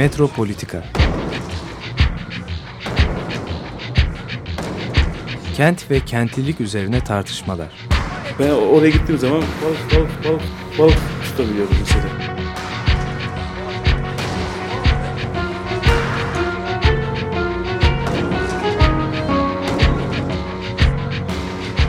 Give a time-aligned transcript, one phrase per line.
[0.00, 0.84] Metropolitika
[5.56, 7.68] Kent ve kentlilik üzerine tartışmalar.
[8.38, 10.42] Ben oraya gittiğim zaman balık balık balık
[10.78, 12.04] balık tutabiliyorum mesela.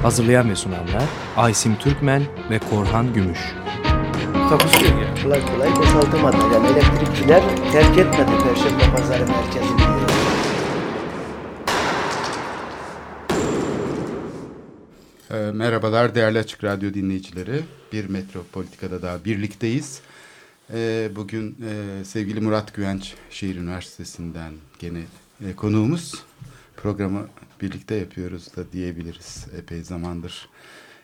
[0.03, 1.03] Hazırlayan ve sunanlar
[1.37, 3.39] Aysim Türkmen ve Korhan Gümüş.
[4.49, 5.23] takusuyor ya.
[5.23, 6.37] Kolay kolay boşaltamadı.
[6.53, 9.81] Yani elektrikçiler terk etmedi Perşembe Pazarı merkezini.
[15.31, 17.61] E, merhabalar değerli Açık Radyo dinleyicileri.
[17.93, 20.01] Bir Metropolitika'da daha birlikteyiz.
[20.73, 25.03] E, bugün e, sevgili Murat Güvenç Şehir Üniversitesi'nden gene
[25.45, 26.23] e, konuğumuz.
[26.77, 27.27] Programı
[27.61, 30.49] birlikte yapıyoruz da diyebiliriz epey zamandır.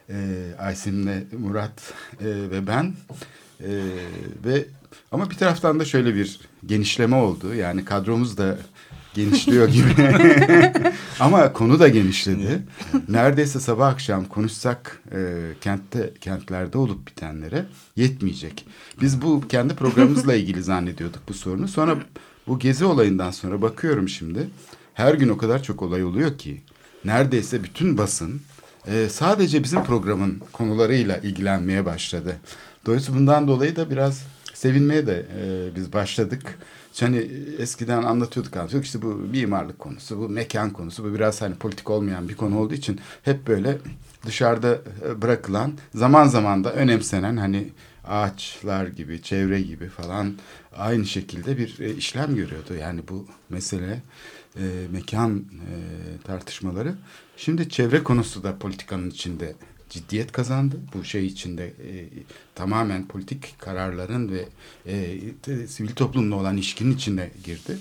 [0.09, 0.15] E,
[0.59, 2.93] Aysim'le Murat e, ve ben.
[3.61, 3.69] E,
[4.45, 4.65] ve
[5.11, 7.53] ama bir taraftan da şöyle bir genişleme oldu.
[7.53, 8.57] Yani kadromuz da
[9.17, 9.93] genişliyor gibi.
[11.19, 12.61] Ama konu da genişledi.
[13.09, 18.65] Neredeyse sabah akşam konuşsak e, kentte kentlerde olup bitenlere yetmeyecek.
[19.01, 21.67] Biz bu kendi programımızla ilgili zannediyorduk bu sorunu.
[21.67, 21.97] Sonra
[22.47, 24.49] bu gezi olayından sonra bakıyorum şimdi.
[24.93, 26.61] Her gün o kadar çok olay oluyor ki
[27.05, 28.41] neredeyse bütün basın
[28.87, 32.37] e, sadece bizim programın konularıyla ilgilenmeye başladı.
[32.87, 36.59] Dolayısıyla bundan dolayı da biraz sevinmeye de e, biz başladık.
[36.99, 37.17] Hani
[37.59, 42.29] eskiden anlatıyorduk anlatıyorduk işte bu mimarlık konusu, bu mekan konusu, bu biraz hani politik olmayan
[42.29, 43.77] bir konu olduğu için hep böyle
[44.25, 47.69] dışarıda e, bırakılan, zaman zaman da önemsenen hani
[48.03, 50.33] ağaçlar gibi, çevre gibi falan
[50.77, 52.73] aynı şekilde bir e, işlem görüyordu.
[52.81, 54.01] Yani bu mesele
[54.55, 55.75] e, mekan e,
[56.27, 56.95] tartışmaları.
[57.37, 59.55] Şimdi çevre konusu da politikanın içinde
[59.89, 60.75] ciddiyet kazandı.
[60.93, 62.09] Bu şey içinde e,
[62.55, 64.45] tamamen politik kararların ve
[64.85, 67.77] e, te, sivil toplumla olan ilişkinin içine girdi.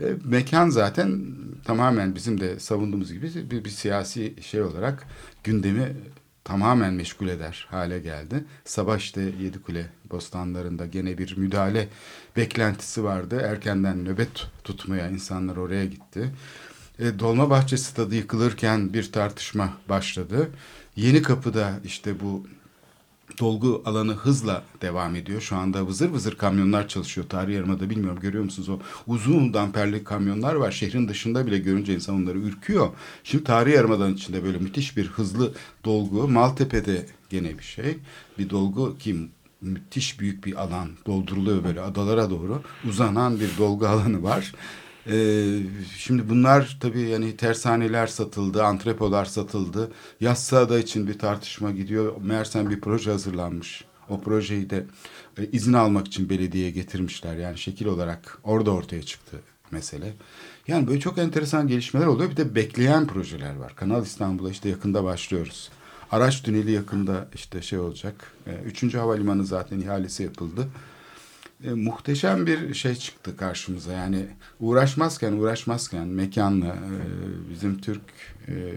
[0.00, 1.22] E, mekan zaten
[1.64, 5.06] tamamen bizim de savunduğumuz gibi bir, bir siyasi şey olarak
[5.44, 5.96] gündemi
[6.44, 8.44] tamamen meşgul eder hale geldi.
[8.64, 11.88] Sabah işte Yedikule bostanlarında gene bir müdahale
[12.36, 13.40] beklentisi vardı.
[13.44, 16.30] Erkenden nöbet tutmaya insanlar oraya gitti.
[16.98, 20.50] E, Dolmabahçe stadı yıkılırken bir tartışma başladı.
[20.96, 22.46] Yeni Kapı'da işte bu
[23.40, 25.40] dolgu alanı hızla devam ediyor.
[25.40, 27.28] Şu anda vızır vızır kamyonlar çalışıyor.
[27.28, 30.70] Tarih Yarımada bilmiyorum görüyor musunuz o uzun damperli kamyonlar var.
[30.70, 32.88] Şehrin dışında bile görünce insan onları ürküyor.
[33.24, 35.52] Şimdi Tarih Yarımada'nın içinde böyle müthiş bir hızlı
[35.84, 36.28] dolgu.
[36.28, 37.98] Maltepe'de gene bir şey.
[38.38, 39.16] Bir dolgu ki
[39.60, 44.52] müthiş büyük bir alan dolduruluyor böyle adalara doğru uzanan bir dolgu alanı var.
[45.06, 45.58] Ee,
[45.96, 49.92] şimdi bunlar tabii yani tersaneler satıldı, antrepolar satıldı.
[50.20, 52.12] Yassıada için bir tartışma gidiyor.
[52.22, 53.84] Meğersem bir proje hazırlanmış.
[54.08, 54.86] O projeyi de
[55.38, 57.36] e, izin almak için belediyeye getirmişler.
[57.36, 59.36] Yani şekil olarak orada ortaya çıktı
[59.70, 60.12] mesele.
[60.68, 62.30] Yani böyle çok enteresan gelişmeler oluyor.
[62.30, 63.76] Bir de bekleyen projeler var.
[63.76, 65.70] Kanal İstanbul'a işte yakında başlıyoruz.
[66.10, 68.32] Araç tüneli yakında işte şey olacak.
[68.46, 70.68] E, üçüncü havalimanı zaten ihalesi yapıldı
[71.64, 73.92] e, muhteşem bir şey çıktı karşımıza.
[73.92, 74.26] Yani
[74.60, 76.94] uğraşmazken uğraşmazken mekanla e,
[77.50, 78.02] bizim Türk
[78.48, 78.74] e,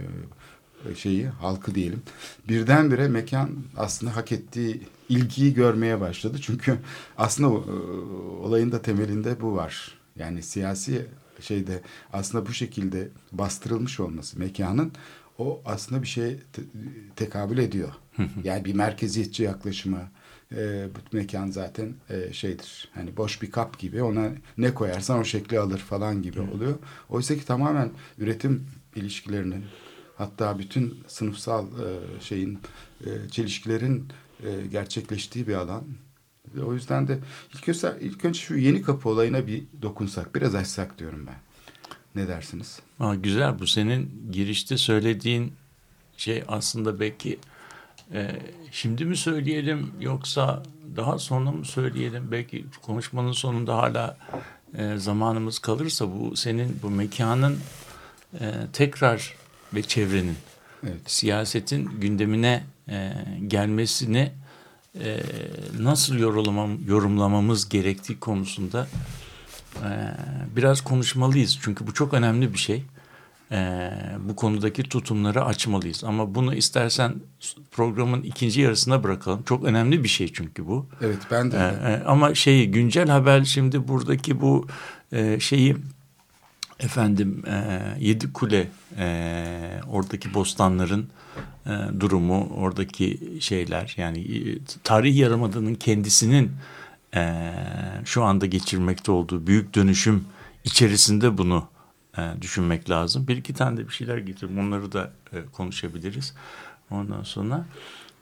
[0.96, 2.02] şeyi halkı diyelim
[2.50, 6.38] birdenbire mekan aslında hak ettiği ilgiyi görmeye başladı.
[6.42, 6.80] Çünkü
[7.18, 7.72] aslında e,
[8.44, 9.98] olayın da temelinde bu var.
[10.16, 11.06] Yani siyasi
[11.42, 11.82] şeyde
[12.14, 14.92] aslında bu şekilde bastırılmış olması mekanın
[15.38, 16.62] o aslında bir şey te
[17.16, 17.94] tekabül ediyor.
[18.44, 20.02] yani bir merkeziyetçi yaklaşımı,
[20.58, 22.90] e, bu mekan zaten e, şeydir.
[22.94, 26.54] Hani boş bir kap gibi ona ne koyarsan o şekli alır falan gibi evet.
[26.54, 26.74] oluyor.
[27.10, 29.66] Oysa ki tamamen üretim ilişkilerinin
[30.18, 32.60] hatta bütün sınıfsal e, şeyin
[33.06, 34.08] e, çelişkilerin
[34.44, 35.84] e, gerçekleştiği bir alan.
[36.66, 37.20] O yüzden de
[37.54, 41.36] ilk önce, ilk önce şu yeni kapı olayına bir dokunsak, biraz açsak diyorum ben.
[42.16, 42.80] Ne dersiniz?
[43.00, 45.54] Aa, güzel bu senin girişte söylediğin
[46.18, 47.40] şey aslında belki
[48.14, 48.32] e,
[48.72, 50.64] şimdi mi söyleyelim yoksa
[50.96, 52.32] daha sonra mı söyleyelim?
[52.32, 54.18] Belki konuşmanın sonunda hala
[54.78, 57.60] e, zamanımız kalırsa bu senin bu mekanın
[58.40, 59.34] e, tekrar
[59.74, 60.38] ve çevrenin
[60.84, 61.02] evet.
[61.06, 63.14] siyasetin gündemine e,
[63.48, 64.32] gelmesini
[65.00, 65.20] e,
[65.80, 68.88] nasıl yorumlamam, yorumlamamız gerektiği konusunda
[69.76, 69.90] e,
[70.56, 71.60] biraz konuşmalıyız.
[71.62, 72.84] Çünkü bu çok önemli bir şey
[73.54, 76.04] e, bu konudaki tutumları açmalıyız.
[76.04, 77.16] Ama bunu istersen
[77.72, 79.44] programın ikinci yarısına bırakalım.
[79.44, 80.86] Çok önemli bir şey çünkü bu.
[81.02, 81.58] Evet ben de.
[81.58, 84.68] E, ama şeyi güncel haber şimdi buradaki bu
[85.12, 85.76] e, şeyi
[86.80, 88.68] efendim e, Yedi Kule
[88.98, 91.08] e, oradaki bostanların
[91.66, 96.52] e, durumu oradaki şeyler yani e, tarih yarımadının kendisinin
[97.16, 97.44] e,
[98.06, 100.26] şu anda geçirmekte olduğu büyük dönüşüm
[100.64, 101.73] içerisinde bunu
[102.18, 103.28] e, düşünmek lazım.
[103.28, 104.60] Bir iki tane de bir şeyler getirdim.
[104.60, 106.34] Onları da e, konuşabiliriz.
[106.92, 107.66] Ondan sonra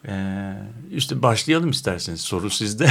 [0.08, 0.54] e,
[0.92, 2.22] işte başlayalım isterseniz.
[2.22, 2.90] Soru sizde.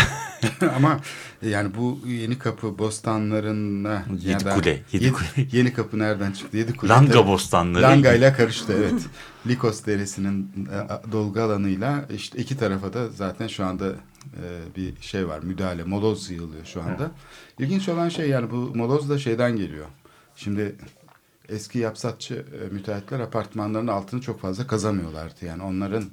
[0.76, 1.00] Ama
[1.42, 5.26] yani bu yeni kapı bostanlarına Yedi ya da- kule, yedi yedi, kule.
[5.52, 6.56] yeni kapı nereden çıktı?
[6.56, 6.90] Yedi kule.
[6.90, 7.28] Langa tabii.
[7.28, 7.82] bostanları.
[7.82, 9.02] Langa ile karıştı evet.
[9.46, 15.28] Likos deresinin e, dolgu alanıyla işte iki tarafa da zaten şu anda e, bir şey
[15.28, 15.38] var.
[15.42, 17.10] Müdahale, moloz yığılıyor şu anda.
[17.58, 19.86] İlginç olan şey yani bu moloz da şeyden geliyor.
[20.44, 20.76] Şimdi
[21.48, 25.44] eski yapsatçı e, müteahhitler apartmanların altını çok fazla kazamıyorlardı.
[25.44, 26.04] Yani onların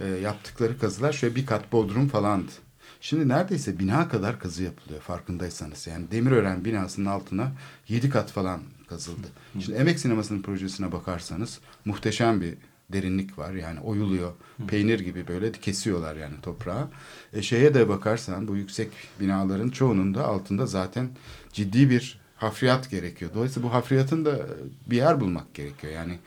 [0.00, 2.52] e, yaptıkları kazılar şöyle bir kat bodrum falandı.
[3.00, 5.86] Şimdi neredeyse bina kadar kazı yapılıyor farkındaysanız.
[5.86, 7.52] Yani Demirören binasının altına
[7.88, 9.26] yedi kat falan kazıldı.
[9.60, 12.54] Şimdi Emek Sineması'nın projesine bakarsanız muhteşem bir
[12.92, 13.52] derinlik var.
[13.52, 14.32] Yani oyuluyor.
[14.68, 16.88] Peynir gibi böyle kesiyorlar yani toprağı.
[17.32, 18.90] E, şeye de bakarsan bu yüksek
[19.20, 21.08] binaların çoğunun da altında zaten
[21.52, 23.30] ciddi bir hafriyat gerekiyor.
[23.34, 24.38] Dolayısıyla bu hafriyatın da
[24.86, 25.92] bir yer bulmak gerekiyor.
[25.92, 26.18] Yani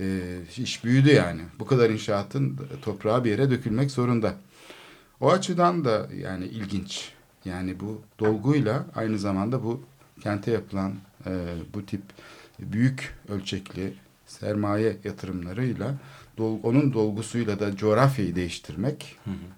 [0.00, 0.20] e,
[0.56, 1.40] iş büyüdü yani.
[1.58, 4.34] Bu kadar inşaatın toprağa bir yere dökülmek zorunda.
[5.20, 7.12] O açıdan da yani ilginç.
[7.44, 9.82] Yani bu dolguyla aynı zamanda bu
[10.22, 10.94] kente yapılan
[11.26, 11.30] e,
[11.74, 12.02] bu tip
[12.58, 13.94] büyük ölçekli
[14.26, 15.94] sermaye yatırımlarıyla
[16.38, 19.16] dol- onun dolgusuyla da coğrafyayı değiştirmek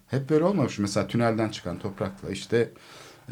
[0.09, 0.79] hep böyle olmamış.
[0.79, 2.71] Mesela tünelden çıkan toprakla işte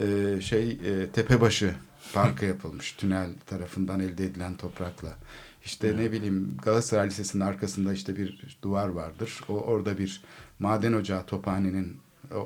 [0.01, 1.75] e, şey e, Tepebaşı
[2.17, 5.17] Parkı yapılmış tünel tarafından elde edilen toprakla.
[5.65, 9.41] İşte ne bileyim Galatasaray Lisesi'nin arkasında işte bir duvar vardır.
[9.49, 10.23] O orada bir
[10.59, 11.97] maden ocağı tophanenin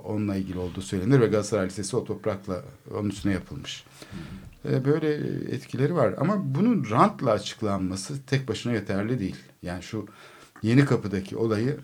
[0.04, 2.64] onunla ilgili olduğu söylenir ve Galatasaray Lisesi o toprakla
[2.94, 3.84] onun üstüne yapılmış.
[4.68, 5.14] E, Böyle
[5.54, 9.36] etkileri var ama bunun rantla açıklanması tek başına yeterli değil.
[9.62, 10.06] Yani şu
[10.62, 11.76] Yeni Kapı'daki olayı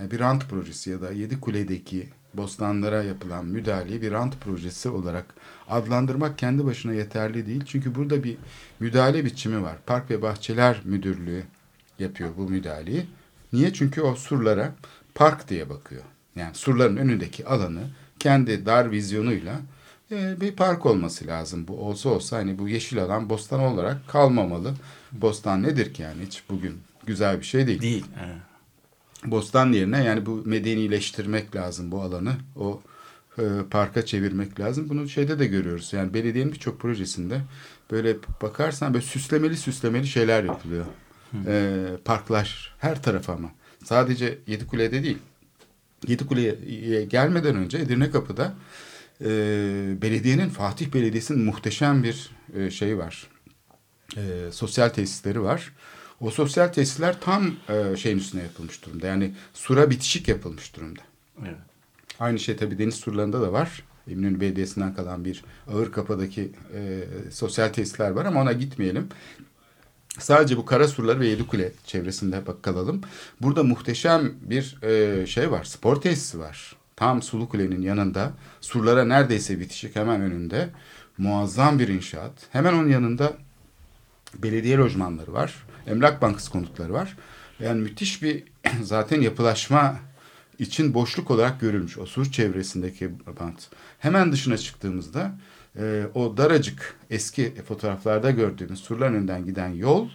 [0.00, 5.34] bir rant projesi ya da Yedikule'deki bostanlara yapılan müdahaleyi bir rant projesi olarak
[5.68, 7.64] adlandırmak kendi başına yeterli değil.
[7.66, 8.36] Çünkü burada bir
[8.80, 9.76] müdahale biçimi var.
[9.86, 11.42] Park ve Bahçeler Müdürlüğü
[11.98, 13.06] yapıyor bu müdahaleyi.
[13.52, 13.72] Niye?
[13.72, 14.74] Çünkü o surlara
[15.14, 16.02] park diye bakıyor.
[16.36, 17.82] Yani surların önündeki alanı
[18.18, 19.60] kendi dar vizyonuyla
[20.10, 21.68] e, bir park olması lazım.
[21.68, 24.74] Bu olsa olsa hani bu yeşil alan bostan olarak kalmamalı.
[25.12, 27.80] Bostan nedir ki yani hiç bugün güzel bir şey değil.
[27.80, 28.04] Değil.
[28.24, 28.36] Evet.
[29.26, 32.32] Bostan yerine yani bu medenileştirmek lazım bu alanı.
[32.56, 32.82] O
[33.38, 34.88] e, parka çevirmek lazım.
[34.88, 35.92] Bunu şeyde de görüyoruz.
[35.92, 37.40] Yani belediyenin birçok projesinde
[37.90, 40.86] böyle bakarsan böyle süslemeli süslemeli şeyler yapılıyor.
[41.46, 43.50] E, parklar her taraf ama.
[43.84, 45.18] Sadece Yedikule'de değil.
[46.06, 48.54] Yedikule'ye gelmeden önce Edirne Kapı'da
[49.20, 49.28] e,
[50.02, 53.26] belediyenin Fatih Belediyesi'nin muhteşem bir e, şey var.
[54.16, 55.72] E, sosyal tesisleri var.
[56.20, 59.06] O sosyal tesisler tam e, şeyin üstüne yapılmış durumda.
[59.06, 61.00] Yani sura bitişik yapılmış durumda.
[61.42, 61.56] Evet.
[62.20, 63.82] Aynı şey tabii deniz surlarında da var.
[64.10, 69.08] Eminönü Belediyesi'nden kalan bir ağır kapadaki e, sosyal tesisler var ama ona gitmeyelim.
[70.18, 73.00] Sadece bu kara surları ve Yedikule çevresinde bak kalalım.
[73.42, 75.64] Burada muhteşem bir e, şey var.
[75.64, 76.76] Spor tesisi var.
[76.96, 78.32] Tam Sulu Kule'nin yanında.
[78.60, 80.68] Surlara neredeyse bitişik hemen önünde.
[81.18, 82.32] Muazzam bir inşaat.
[82.52, 83.32] Hemen onun yanında
[84.34, 85.65] belediye lojmanları var.
[85.86, 87.16] Emlak Bankası konutları var.
[87.60, 88.44] Yani müthiş bir
[88.82, 89.96] zaten yapılaşma
[90.58, 93.68] için boşluk olarak görülmüş o sur çevresindeki bant.
[93.98, 95.38] Hemen dışına çıktığımızda
[95.78, 100.08] e, o daracık eski fotoğraflarda gördüğümüz surların önünden giden yol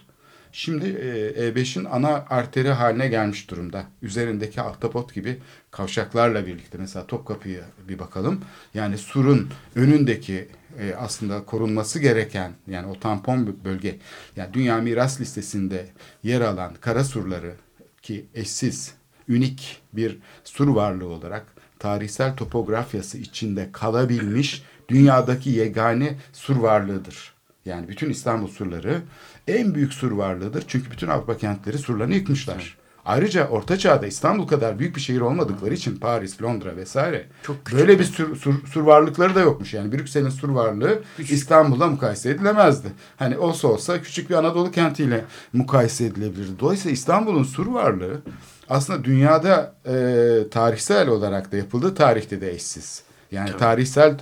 [0.52, 3.84] şimdi e, E5'in ana arteri haline gelmiş durumda.
[4.02, 5.38] Üzerindeki ahtapot gibi
[5.70, 8.40] kavşaklarla birlikte mesela Topkapı'ya bir bakalım.
[8.74, 10.48] Yani surun önündeki
[10.78, 13.98] e, aslında korunması gereken yani o tampon bölge
[14.36, 15.86] yani Dünya Miras Listesi'nde
[16.22, 17.54] yer alan kara surları
[18.02, 18.94] ki eşsiz,
[19.28, 21.46] ünik bir sur varlığı olarak
[21.78, 27.32] tarihsel topografyası içinde kalabilmiş dünyadaki yegane sur varlığıdır.
[27.64, 29.02] Yani bütün İstanbul surları
[29.48, 30.64] en büyük sur varlığıdır.
[30.68, 32.81] Çünkü bütün Avrupa kentleri surlarını yıkmışlar.
[33.04, 37.26] Ayrıca Orta Çağ'da İstanbul kadar büyük bir şehir olmadıkları için Paris, Londra vesaire
[37.72, 39.74] böyle bir sur, sur, sur varlıkları da yokmuş.
[39.74, 42.88] Yani Brüksel'in sur varlığı İstanbul'la mukayese edilemezdi.
[43.16, 46.52] Hani olsa olsa küçük bir Anadolu kentiyle mukayese edilebilirdi.
[46.60, 48.22] Dolayısıyla İstanbul'un sur varlığı
[48.68, 53.02] aslında dünyada e, tarihsel olarak da yapıldığı tarihte de eşsiz.
[53.32, 54.18] Yani tarihsel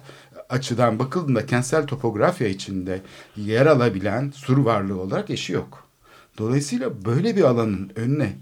[0.49, 3.01] açıdan bakıldığında kentsel topografya içinde
[3.37, 5.85] yer alabilen sur varlığı olarak eşi yok.
[6.39, 8.33] Dolayısıyla böyle bir alanın önüne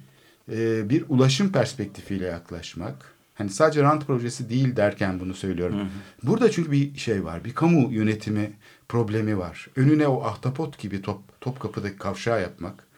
[0.53, 5.89] e, bir ulaşım perspektifiyle yaklaşmak, hani sadece rant projesi değil derken bunu söylüyorum.
[6.23, 8.53] Burada çünkü bir şey var, bir kamu yönetimi
[8.89, 9.69] problemi var.
[9.77, 12.89] Önüne o ahtapot gibi top, Topkapı'daki kavşağı yapmak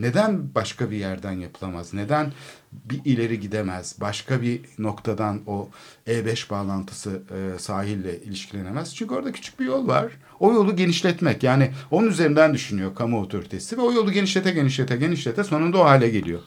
[0.00, 1.94] Neden başka bir yerden yapılamaz?
[1.94, 2.32] Neden
[2.72, 3.96] bir ileri gidemez?
[4.00, 5.68] Başka bir noktadan o
[6.06, 8.94] E5 bağlantısı e, sahille ilişkilenemez?
[8.94, 10.12] Çünkü orada küçük bir yol var.
[10.40, 15.44] O yolu genişletmek yani onun üzerinden düşünüyor kamu otoritesi ve o yolu genişlete genişlete genişlete
[15.44, 16.40] sonunda o hale geliyor.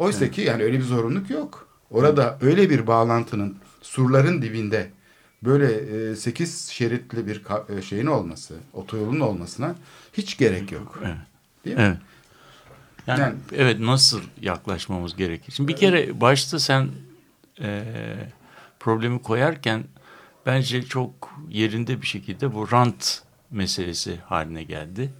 [0.00, 0.34] Oysa evet.
[0.34, 1.68] ki yani öyle bir zorunluluk yok.
[1.90, 4.90] Orada öyle bir bağlantının surların dibinde
[5.42, 5.74] böyle
[6.10, 7.42] e, 8 şeritli bir
[7.76, 9.74] e, şeyin olması, otoyolun olmasına
[10.12, 10.98] hiç gerek yok.
[11.04, 11.16] Evet.
[11.64, 11.82] Değil mi?
[11.82, 11.98] Evet.
[13.06, 15.52] Yani, yani evet nasıl yaklaşmamız gerekir?
[15.52, 16.88] Şimdi bir kere başta sen
[17.60, 17.84] e,
[18.80, 19.84] problemi koyarken
[20.46, 25.10] bence çok yerinde bir şekilde bu rant meselesi haline geldi.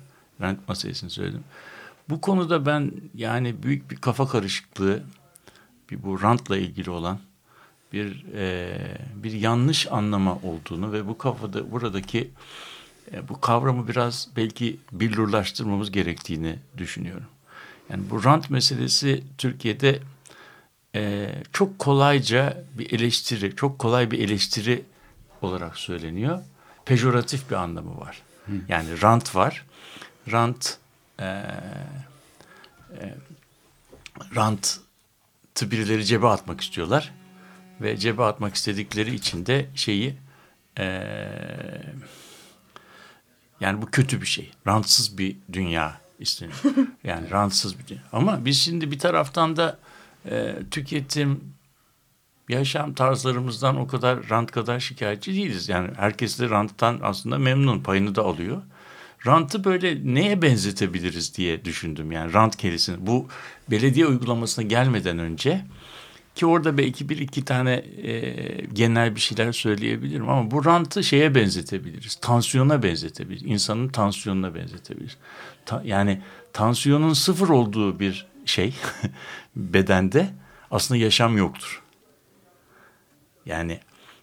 [0.41, 1.45] Rant meselesini söyledim.
[2.11, 5.03] Bu konuda ben yani büyük bir kafa karışıklığı
[5.91, 7.19] bir bu rantla ilgili olan
[7.93, 8.77] bir e,
[9.15, 12.31] bir yanlış anlama olduğunu ve bu kafada buradaki
[13.13, 17.27] e, bu kavramı biraz belki billurlaştırmamız gerektiğini düşünüyorum.
[17.91, 19.99] Yani bu rant meselesi Türkiye'de
[20.95, 24.85] e, çok kolayca bir eleştiri, çok kolay bir eleştiri
[25.43, 26.43] olarak söyleniyor.
[26.85, 28.23] Pejoratif bir anlamı var.
[28.47, 28.53] Hı.
[28.69, 29.67] Yani rant var.
[30.33, 30.79] Rant
[31.21, 33.15] e, e,
[34.37, 34.81] rant
[35.63, 37.13] birileri cebe atmak istiyorlar
[37.81, 40.17] ve cebe atmak istedikleri için de şeyi
[40.79, 40.85] e,
[43.61, 44.51] yani bu kötü bir şey.
[44.67, 46.59] Rantsız bir dünya isteniyor.
[47.05, 48.03] Yani rantsız bir dünya.
[48.13, 49.79] Ama biz şimdi bir taraftan da
[50.31, 51.55] e, tüketim,
[52.49, 55.69] yaşam tarzlarımızdan o kadar rant kadar şikayetçi değiliz.
[55.69, 58.63] Yani herkes de ranttan aslında memnun, payını da alıyor.
[59.27, 62.13] Rantı böyle neye benzetebiliriz diye düşündüm.
[62.13, 63.07] Yani rant kelimesini.
[63.07, 63.29] Bu
[63.71, 65.65] belediye uygulamasına gelmeden önce
[66.35, 67.73] ki orada belki bir iki tane
[68.03, 68.35] e,
[68.73, 72.15] genel bir şeyler söyleyebilirim ama bu rantı şeye benzetebiliriz.
[72.15, 73.43] Tansiyona benzetebiliriz.
[73.47, 75.17] İnsanın tansiyonuna benzetebiliriz.
[75.67, 76.23] Ta, yani
[76.53, 78.75] tansiyonun sıfır olduğu bir şey
[79.57, 80.31] bedende
[80.71, 81.83] aslında yaşam yoktur.
[83.47, 83.81] Yani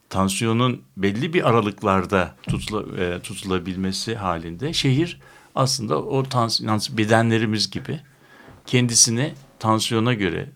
[0.10, 5.20] tansiyonun belli bir aralıklarda tutula, e, tutulabilmesi halinde şehir
[5.56, 8.00] aslında o tansiyon bedenlerimiz gibi
[8.66, 10.50] kendisini tansiyona göre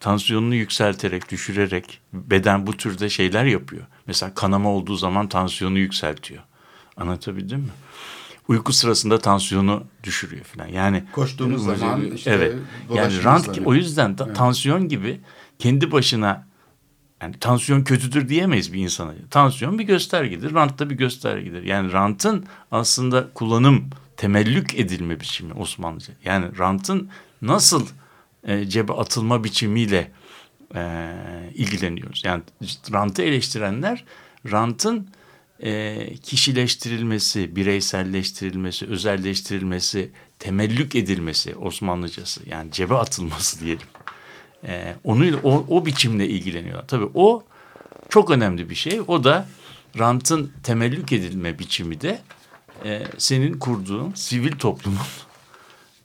[0.00, 3.86] tansiyonunu yükselterek, düşürerek beden bu türde şeyler yapıyor.
[4.06, 6.42] Mesela kanama olduğu zaman tansiyonu yükseltiyor.
[6.96, 7.70] Anlatabildim mi?
[8.48, 10.66] Uyku sırasında tansiyonu düşürüyor falan.
[10.66, 12.54] Yani koştuğumuz zaman işte evet.
[12.94, 14.36] Yani rant o yüzden evet.
[14.36, 15.20] tansiyon gibi
[15.58, 16.46] kendi başına
[17.26, 19.14] yani tansiyon kötüdür diyemeyiz bir insana.
[19.30, 21.62] Tansiyon bir göstergedir, rant da bir göstergedir.
[21.62, 26.14] Yani rantın aslında kullanım, temellük edilme biçimi Osmanlıca.
[26.24, 27.08] Yani rantın
[27.42, 27.86] nasıl
[28.44, 30.10] e, cebe atılma biçimiyle
[30.74, 31.10] e,
[31.54, 32.22] ilgileniyoruz.
[32.24, 32.42] Yani
[32.92, 34.04] rantı eleştirenler
[34.50, 35.08] rantın
[35.62, 43.86] e, kişileştirilmesi, bireyselleştirilmesi, özelleştirilmesi, temellük edilmesi Osmanlıcası yani cebe atılması diyelim.
[44.66, 46.86] E, onu o, o biçimle ilgileniyorlar.
[46.86, 47.42] Tabii o
[48.08, 49.00] çok önemli bir şey.
[49.06, 49.48] O da
[49.98, 52.20] rantın temellük edilme biçimi de
[52.84, 54.98] e, senin kurduğun sivil toplumun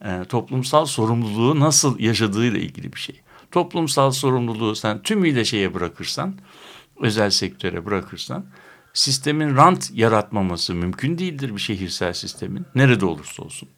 [0.05, 3.21] e, toplumsal sorumluluğu nasıl yaşadığıyla ilgili bir şey.
[3.51, 6.35] Toplumsal sorumluluğu sen tümüyle şeye bırakırsan,
[6.99, 8.45] özel sektöre bırakırsan,
[8.93, 13.69] sistemin rant yaratmaması mümkün değildir bir şehirsel sistemin, nerede olursa olsun.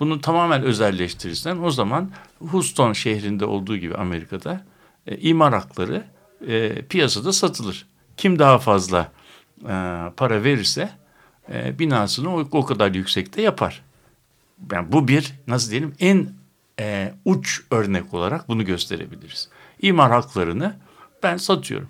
[0.00, 2.10] Bunu tamamen özelleştirirsen o zaman
[2.50, 4.64] Houston şehrinde olduğu gibi Amerika'da
[5.06, 6.04] e, imar hakları
[6.46, 7.86] e, piyasada satılır.
[8.16, 9.12] Kim daha fazla
[9.62, 10.90] e, para verirse
[11.52, 13.82] e, binasını o, o kadar yüksekte yapar
[14.72, 16.28] yani bu bir nasıl diyelim en
[16.80, 19.48] e, uç örnek olarak bunu gösterebiliriz.
[19.82, 20.76] İmar haklarını
[21.22, 21.88] ben satıyorum.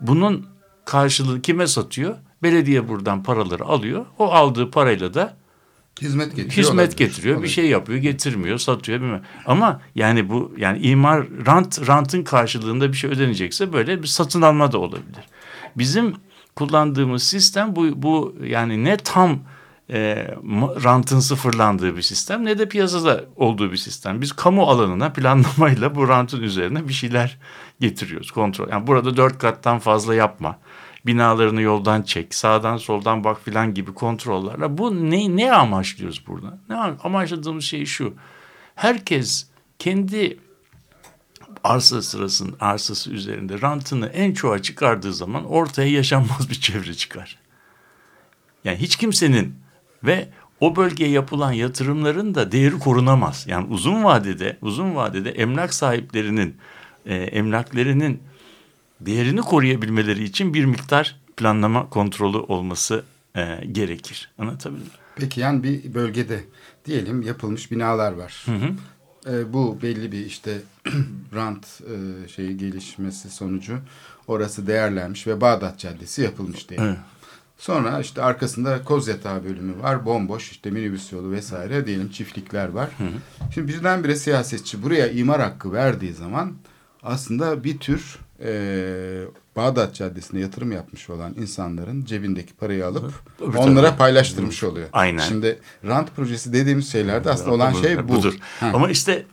[0.00, 0.46] Bunun
[0.84, 2.16] karşılığı kime satıyor?
[2.42, 4.06] Belediye buradan paraları alıyor.
[4.18, 5.36] O aldığı parayla da
[6.00, 6.66] hizmet getiriyor.
[6.66, 6.96] Hizmet olabilir.
[6.96, 7.34] getiriyor.
[7.34, 7.48] Olabilir.
[7.48, 9.22] Bir şey yapıyor, getirmiyor, satıyor bilmem.
[9.46, 14.72] Ama yani bu yani imar rant rantın karşılığında bir şey ödenecekse böyle bir satın alma
[14.72, 15.24] da olabilir.
[15.76, 16.14] Bizim
[16.56, 19.38] kullandığımız sistem bu bu yani ne tam
[19.90, 20.28] e,
[20.84, 24.20] rantın sıfırlandığı bir sistem ne de piyasada olduğu bir sistem.
[24.20, 27.38] Biz kamu alanına planlamayla bu rantın üzerine bir şeyler
[27.80, 28.30] getiriyoruz.
[28.30, 28.68] Kontrol.
[28.70, 30.58] Yani burada dört kattan fazla yapma.
[31.06, 34.78] Binalarını yoldan çek, sağdan soldan bak filan gibi kontrollerle.
[34.78, 36.58] Bu ne, ne amaçlıyoruz burada?
[36.68, 38.14] Ne amaçladığımız şey şu.
[38.74, 39.46] Herkes
[39.78, 40.38] kendi
[41.64, 47.38] arsa sırasının arsası üzerinde rantını en çoğa çıkardığı zaman ortaya yaşanmaz bir çevre çıkar.
[48.64, 49.54] Yani hiç kimsenin
[50.04, 50.28] ve
[50.60, 53.44] o bölgeye yapılan yatırımların da değeri korunamaz.
[53.48, 56.56] Yani uzun vadede uzun vadede emlak sahiplerinin
[57.06, 58.20] e, emlaklarının
[59.00, 63.04] değerini koruyabilmeleri için bir miktar planlama kontrolü olması
[63.36, 64.30] e, gerekir.
[64.38, 66.44] Anlatabildim Peki yani bir bölgede
[66.84, 68.46] diyelim yapılmış binalar var.
[69.26, 70.58] E, bu belli bir işte
[71.34, 73.78] rant e, şeyi gelişmesi sonucu
[74.26, 76.86] orası değerlenmiş ve Bağdat Caddesi yapılmış diyelim.
[76.86, 76.98] Evet.
[77.58, 80.06] Sonra işte arkasında koz yatağı bölümü var.
[80.06, 82.90] Bomboş işte minibüs yolu vesaire diyelim çiftlikler var.
[83.54, 86.52] Şimdi birdenbire siyasetçi buraya imar hakkı verdiği zaman
[87.02, 89.24] aslında bir tür e,
[89.56, 93.98] Bağdat Caddesi'ne yatırım yapmış olan insanların cebindeki parayı alıp Tabii, onlara tabii.
[93.98, 94.88] paylaştırmış oluyor.
[94.92, 95.22] Aynen.
[95.22, 98.08] Şimdi rant projesi dediğimiz şeylerde aslında olan şey bu.
[98.08, 98.34] Budur.
[98.60, 98.70] Ha.
[98.74, 99.26] Ama işte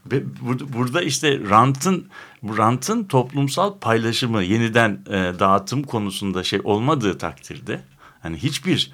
[0.73, 2.07] burada işte rantın
[2.43, 7.81] bu rantın toplumsal paylaşımı yeniden e, dağıtım konusunda şey olmadığı takdirde
[8.21, 8.91] hani hiçbir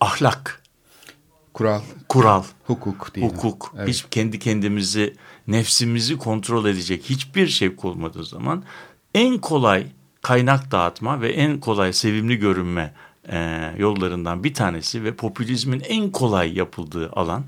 [0.00, 0.62] ahlak,
[1.54, 3.36] Kural, kural, hukuk diyelim.
[3.36, 3.88] hukuk, Evet.
[3.88, 5.14] hiç kendi kendimizi,
[5.46, 8.64] nefsimizi kontrol edecek hiçbir şey olmadığı zaman
[9.18, 9.86] en kolay
[10.22, 12.94] kaynak dağıtma ve en kolay sevimli görünme
[13.28, 17.44] e, yollarından bir tanesi ve popülizmin en kolay yapıldığı alan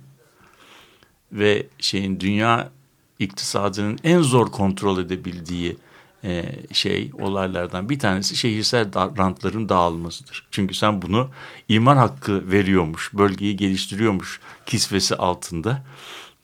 [1.33, 2.71] ve şeyin dünya
[3.19, 5.77] iktisadının en zor kontrol edebildiği
[6.25, 10.47] e, şey olaylardan bir tanesi şehirsel da- rantların dağılmasıdır.
[10.51, 11.31] Çünkü sen bunu
[11.69, 15.83] imar hakkı veriyormuş, bölgeyi geliştiriyormuş kisvesi altında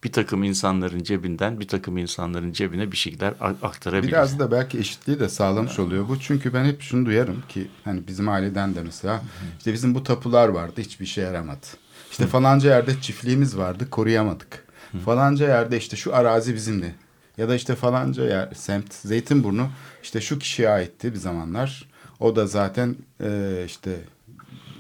[0.07, 4.13] bir takım insanların cebinden bir takım insanların cebine bir şeyler aktarabilir.
[4.13, 6.21] Biraz da belki eşitliği de sağlamış oluyor bu.
[6.21, 9.23] Çünkü ben hep şunu duyarım ki hani bizim aileden de mesela
[9.59, 11.67] işte bizim bu tapular vardı hiçbir işe yaramadı.
[12.11, 14.65] İşte falanca yerde çiftliğimiz vardı koruyamadık.
[15.05, 16.95] Falanca yerde işte şu arazi bizimdi.
[17.39, 19.69] Ya da işte falanca yer semt Zeytinburnu
[20.03, 21.89] işte şu kişiye aitti bir zamanlar.
[22.21, 24.01] O da zaten e, işte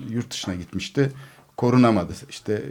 [0.09, 1.12] yurt dışına gitmişti.
[1.56, 2.12] Korunamadı.
[2.28, 2.62] İşte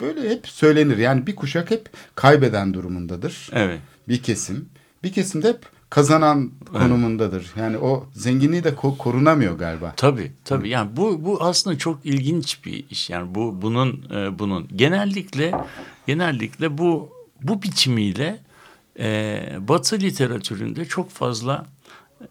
[0.00, 0.96] böyle hep söylenir.
[0.98, 3.80] Yani bir kuşak hep kaybeden durumundadır Evet.
[4.08, 4.68] bir kesim.
[5.02, 7.52] Bir kesim de hep kazanan konumundadır.
[7.58, 9.92] Yani o zenginliği de ko- korunamıyor galiba.
[9.96, 10.68] Tabii tabii.
[10.68, 13.10] Yani bu bu aslında çok ilginç bir iş.
[13.10, 15.52] Yani bu bunun e, bunun genellikle
[16.06, 17.12] genellikle bu
[17.42, 18.38] bu biçimiyle
[18.98, 21.66] e, Batı literatüründe çok fazla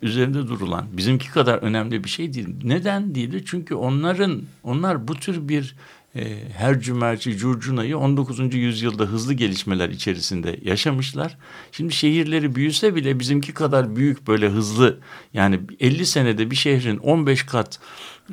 [0.02, 2.48] üzerinde durulan bizimki kadar önemli bir şey değil.
[2.64, 3.44] Neden değil?
[3.46, 5.76] Çünkü onların onlar bu tür bir
[6.16, 8.54] e, her cümerci curcunayı 19.
[8.54, 11.38] yüzyılda hızlı gelişmeler içerisinde yaşamışlar.
[11.72, 15.00] Şimdi şehirleri büyüse bile bizimki kadar büyük böyle hızlı
[15.34, 17.80] yani 50 senede bir şehrin 15 kat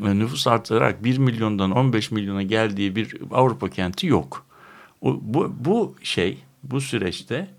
[0.05, 4.47] e, nüfus artarak 1 milyondan 15 milyona geldiği bir Avrupa kenti yok.
[5.03, 7.51] Bu, bu şey bu süreçte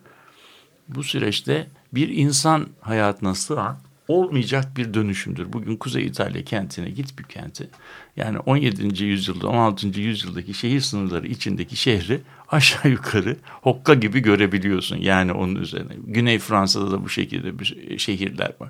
[0.88, 5.54] bu süreçte bir insan hayatına sığan olmayacak bir dönüşümdür.
[5.54, 7.70] Bugün Kuzey İtalya kentine git bir kenti.
[8.18, 9.04] Yani 17.
[9.04, 10.02] yüzyılda 16.
[10.02, 14.98] yüzyıldaki şehir sınırları içindeki şehri aşağı yukarı hokka gibi görebiliyorsun.
[14.98, 15.94] Yani onun üzerine.
[16.08, 18.70] Güney Fransa'da da bu şekilde bir şehirler var.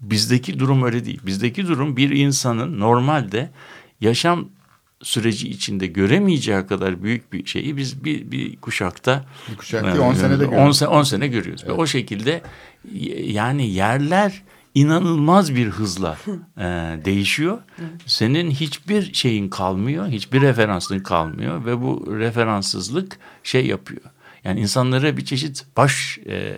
[0.00, 1.20] Bizdeki durum öyle değil.
[1.26, 3.50] Bizdeki durum bir insanın normalde
[4.00, 4.48] yaşam
[5.02, 10.14] süreci içinde göremeyeceği kadar büyük bir şeyi biz bir, bir kuşakta Bir kuşak değil, 10
[10.14, 10.78] senede 10 görüyoruz.
[10.78, 11.66] sene, 10 sene görüyoruz.
[11.66, 12.42] Ve o şekilde
[13.24, 14.42] yani yerler
[14.74, 16.18] inanılmaz bir hızla
[16.58, 16.64] e,
[17.04, 17.58] değişiyor.
[18.06, 24.02] Senin hiçbir şeyin kalmıyor, hiçbir referansın kalmıyor ve bu referanssızlık şey yapıyor.
[24.44, 26.56] Yani insanlara bir çeşit baş e,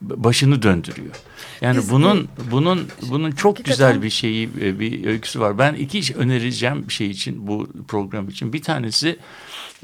[0.00, 1.14] başını döndürüyor.
[1.60, 5.58] Yani Biz- bunun bunun bunun çok Hakikaten- güzel bir şeyi e, bir öyküsü var.
[5.58, 8.52] Ben iki iş önereceğim bir şey için bu program için.
[8.52, 9.18] Bir tanesi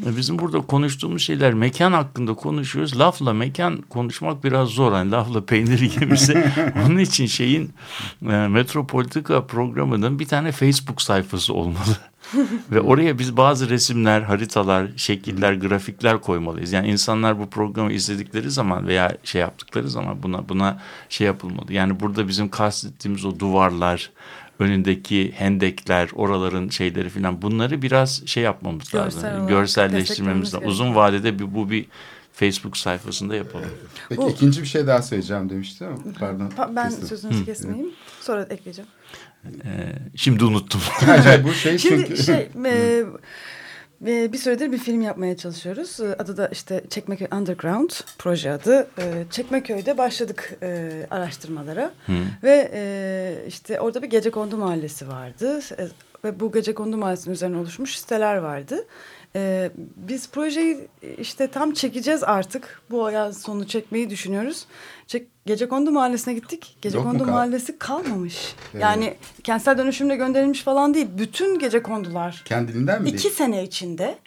[0.07, 2.99] e, bizim burada konuştuğumuz şeyler mekan hakkında konuşuyoruz.
[2.99, 4.93] Lafla mekan konuşmak biraz zor.
[4.93, 6.45] Yani lafla peyniri gemisi.
[6.87, 7.73] Onun için şeyin
[8.23, 11.97] e, Metropolitika programının bir tane Facebook sayfası olmalı.
[12.71, 16.73] Ve oraya biz bazı resimler, haritalar, şekiller, grafikler koymalıyız.
[16.73, 21.73] Yani insanlar bu programı izledikleri zaman veya şey yaptıkları zaman buna buna şey yapılmalı.
[21.73, 24.11] Yani burada bizim kastettiğimiz o duvarlar,
[24.59, 29.31] önündeki hendekler, oraların şeyleri falan bunları biraz şey yapmamız Görsel lazım.
[29.31, 30.69] olarak Görselleştirmemiz lazım.
[30.69, 31.87] Uzun vadede bir, bu bir
[32.33, 33.69] Facebook sayfasında yapalım.
[34.09, 35.87] Peki Bu- ikinci bir şey daha söyleyeceğim demişti
[36.21, 36.51] pardon.
[36.59, 37.09] Pa- Ben kestim.
[37.09, 37.91] sözünüzü kesmeyeyim.
[38.21, 38.91] Sonra ekleyeceğim.
[39.45, 39.49] Ee,
[40.17, 40.81] şimdi unuttum.
[40.91, 42.49] Hayır, bu şey Şimdi çünkü şey
[44.07, 46.01] e, bir süredir bir film yapmaya çalışıyoruz.
[46.01, 48.89] E, Adı da işte Çekmeköy Underground proje adı.
[48.99, 51.93] E, Çekmeköy'de başladık e, araştırmalara
[52.43, 55.87] ve e, işte orada bir gecekondu mahallesi vardı E,
[56.25, 58.85] ve bu gecekondu mahallesinin üzerine oluşmuş siteler vardı.
[59.37, 62.83] E, biz projeyi işte tam çekeceğiz artık.
[62.91, 64.67] Bu yaz sonu çekmeyi düşünüyoruz.
[65.07, 66.77] Çek, Gecekondu mahallesine gittik.
[66.83, 68.55] Gecekondu kal- mahallesi kalmamış.
[68.73, 68.83] Evet.
[68.83, 69.15] Yani
[69.45, 71.07] kentsel dönüşümle gönderilmiş falan değil.
[71.19, 73.09] Bütün gece kondular kendiliğinden mi?
[73.09, 73.35] iki değil?
[73.35, 74.19] sene içinde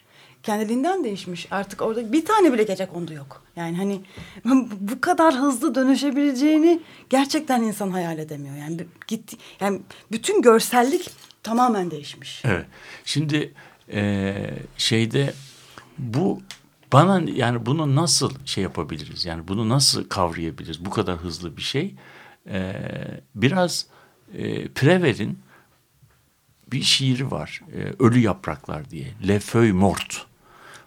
[0.42, 1.48] kendiliğinden değişmiş.
[1.50, 3.42] Artık orada bir tane bile gece kondu yok.
[3.56, 4.00] Yani hani
[4.80, 8.56] bu kadar hızlı dönüşebileceğini gerçekten insan hayal edemiyor.
[8.56, 9.80] Yani gitti yani
[10.12, 11.10] bütün görsellik
[11.42, 12.42] tamamen değişmiş.
[12.44, 12.66] Evet.
[13.04, 13.54] Şimdi
[13.92, 14.34] e,
[14.78, 15.34] şeyde
[15.98, 16.42] bu
[16.92, 19.24] bana yani bunu nasıl şey yapabiliriz?
[19.24, 20.84] Yani bunu nasıl kavrayabiliriz?
[20.84, 21.94] Bu kadar hızlı bir şey.
[22.48, 22.72] E,
[23.34, 23.86] biraz
[24.34, 25.38] e, Prever'in
[26.72, 27.60] bir şiiri var.
[27.72, 29.06] E, Ölü Yapraklar diye.
[29.28, 30.16] Le Feuille Morte.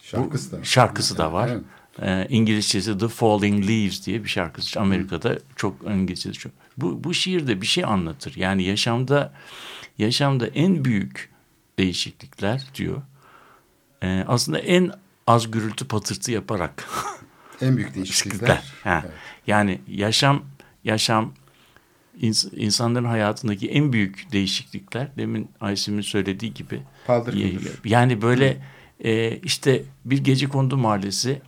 [0.01, 0.63] Şarkısı da.
[0.63, 1.49] Şarkısı da var.
[1.49, 1.63] Evet.
[2.01, 4.79] E, İngilizcesi The Falling Leaves diye bir şarkısı.
[4.79, 6.51] Amerika'da çok İngilizcesi çok.
[6.77, 8.35] Bu, bu şiirde bir şey anlatır.
[8.35, 9.33] Yani yaşamda
[9.97, 11.29] yaşamda en büyük
[11.79, 13.01] değişiklikler diyor.
[14.03, 14.91] E, aslında en
[15.27, 16.87] az gürültü patırtı yaparak
[17.61, 18.63] En büyük değişiklikler.
[18.83, 19.01] Ha.
[19.05, 19.15] Evet.
[19.47, 20.43] Yani yaşam
[20.83, 21.33] yaşam
[22.21, 27.79] ins- insanların hayatındaki en büyük değişiklikler demin Aysim'in söylediği gibi Paldır küldür.
[27.85, 28.61] yani böyle
[29.03, 31.41] e, işte bir gece kondu mahallesi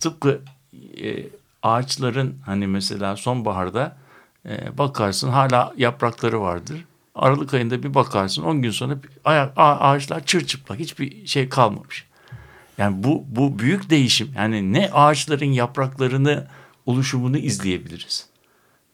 [0.00, 0.40] tıpkı
[1.02, 1.26] e,
[1.62, 3.96] ağaçların hani mesela sonbaharda
[4.46, 6.84] e, bakarsın hala yaprakları vardır.
[7.14, 12.06] Aralık ayında bir bakarsın 10 gün sonra ayak, ağaçlar çırçıplak hiçbir şey kalmamış.
[12.78, 14.30] Yani bu bu büyük değişim.
[14.36, 16.46] Yani ne ağaçların yapraklarını
[16.86, 18.26] oluşumunu izleyebiliriz.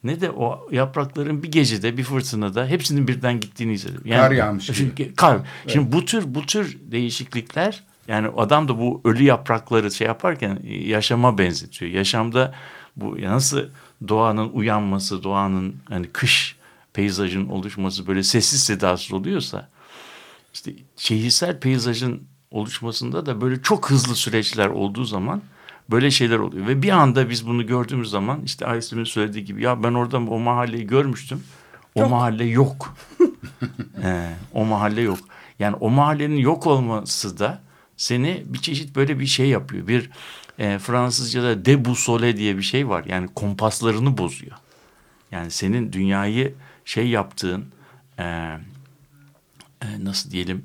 [0.05, 4.03] Ne de o yaprakların bir gecede bir fırtınada hepsinin birden gittiğini izledim.
[4.05, 4.65] Yani, Kar yağmış.
[4.65, 5.39] Şimdi, kar.
[5.67, 11.39] Şimdi bu tür bu tür değişiklikler yani adam da bu ölü yaprakları şey yaparken yaşama
[11.39, 11.93] benzetiyor.
[11.93, 12.55] Yaşamda
[12.97, 13.63] bu nasıl
[14.09, 16.57] doğanın uyanması, doğanın hani kış
[16.99, 19.69] peyzajın oluşması böyle sessiz sedasız oluyorsa
[20.55, 25.43] işte şehirsel peyzajın oluşmasında da böyle çok hızlı süreçler olduğu zaman
[25.91, 26.67] böyle şeyler oluyor.
[26.67, 30.39] Ve bir anda biz bunu gördüğümüz zaman işte Aysim'in söylediği gibi ya ben orada o
[30.39, 31.43] mahalleyi görmüştüm.
[31.95, 32.11] O Yok.
[32.11, 32.95] mahalle yok.
[34.03, 35.19] Ee, o mahalle yok.
[35.59, 37.63] Yani o mahallenin yok olması da
[37.97, 39.87] seni bir çeşit böyle bir şey yapıyor.
[39.87, 40.11] Bir
[40.59, 43.05] e, Fransızca'da debusole diye bir şey var.
[43.05, 44.57] Yani kompaslarını bozuyor.
[45.33, 46.55] Yani senin dünyayı
[46.89, 47.65] şey yaptığın
[48.19, 48.59] e, e,
[50.01, 50.65] nasıl diyelim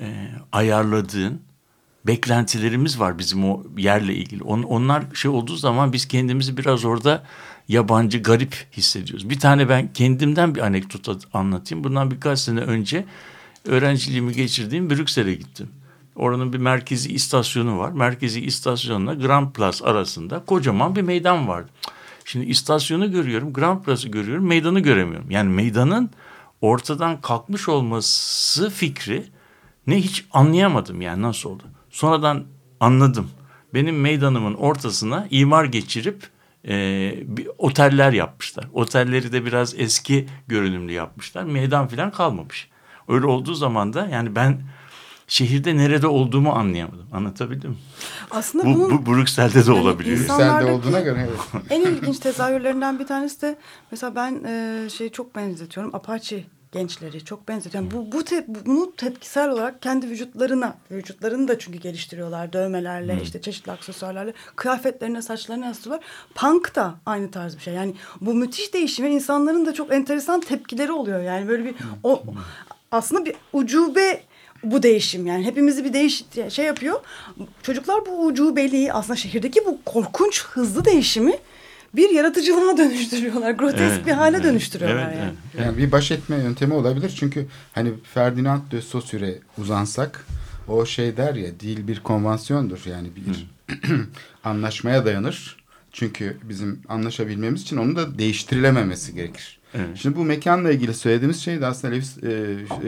[0.00, 1.40] e, ayarladığın
[2.06, 4.42] beklentilerimiz var bizim o yerle ilgili.
[4.42, 7.22] On, onlar şey olduğu zaman biz kendimizi biraz orada
[7.68, 9.30] yabancı, garip hissediyoruz.
[9.30, 11.84] Bir tane ben kendimden bir anekdot anlatayım.
[11.84, 13.04] Bundan birkaç sene önce
[13.64, 15.68] öğrenciliğimi geçirdiğim Brüksel'e gittim.
[16.16, 17.92] Oranın bir merkezi istasyonu var.
[17.92, 21.70] Merkezi istasyonla Grand Place arasında kocaman bir meydan vardı.
[22.24, 25.30] Şimdi istasyonu görüyorum, Grand Place'ı görüyorum, meydanı göremiyorum.
[25.30, 26.10] Yani meydanın
[26.60, 29.24] ortadan kalkmış olması fikri
[29.86, 31.62] ne hiç anlayamadım yani nasıl oldu.
[31.90, 32.44] Sonradan
[32.80, 33.30] anladım.
[33.74, 36.28] Benim meydanımın ortasına imar geçirip
[36.68, 38.68] e, bir oteller yapmışlar.
[38.72, 41.42] Otelleri de biraz eski görünümlü yapmışlar.
[41.42, 42.68] Meydan falan kalmamış.
[43.08, 44.62] Öyle olduğu zaman da yani ben
[45.28, 47.06] şehirde nerede olduğumu anlayamadım.
[47.12, 47.76] Anlatabildim mi?
[48.30, 50.18] Aslında Bu, bunun bu Brüksel'de de Yani olabiliyor.
[50.18, 51.62] insan- Brüksel'de olduğuna göre evet.
[51.70, 53.56] en ilginç tezahürlerinden bir tanesi de
[53.90, 57.90] mesela ben e, şey çok benzetiyorum Apache gençleri çok benzetiyorum.
[57.90, 63.40] Yani bu, bu te, bunu tepkisel olarak kendi vücutlarına, vücutlarını da çünkü geliştiriyorlar dövmelerle, işte
[63.40, 66.04] çeşitli aksesuarlarla, kıyafetlerine, saçlarına yansıtıyorlar.
[66.34, 67.74] Punk da aynı tarz bir şey.
[67.74, 71.22] Yani bu müthiş değişime insanların da çok enteresan tepkileri oluyor.
[71.22, 72.22] Yani böyle bir o
[72.92, 74.22] aslında bir ucube
[74.64, 77.00] bu değişim yani hepimizi bir değiş şey yapıyor.
[77.62, 81.32] Çocuklar bu ucubeliği aslında şehirdeki bu korkunç hızlı değişimi
[81.96, 83.50] bir yaratıcılığa dönüştürüyorlar.
[83.50, 85.32] Grotesk Evet, bir hale evet, dönüştürüyorlar evet, yani.
[85.54, 85.66] evet.
[85.66, 87.14] Yani bir baş etme yöntemi olabilir.
[87.16, 90.26] Çünkü hani Ferdinand de Saussure'e uzansak
[90.68, 92.82] o şey der ya dil bir konvansiyondur.
[92.86, 93.46] Yani bir
[94.44, 95.64] anlaşmaya dayanır.
[95.92, 99.58] Çünkü bizim anlaşabilmemiz için onun da değiştirilememesi gerekir.
[99.74, 99.88] Evet.
[99.94, 102.30] Şimdi bu mekanla ilgili söylediğimiz şey de aslında Lewis, e,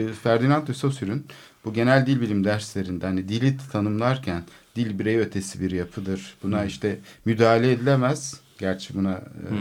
[0.01, 1.25] e, Ferdinand de Saussure'ün
[1.65, 4.43] bu genel dil bilim derslerinde hani dili tanımlarken
[4.75, 6.35] dil birey ötesi bir yapıdır.
[6.43, 8.39] Buna işte müdahale edilemez.
[8.59, 9.53] Gerçi buna e,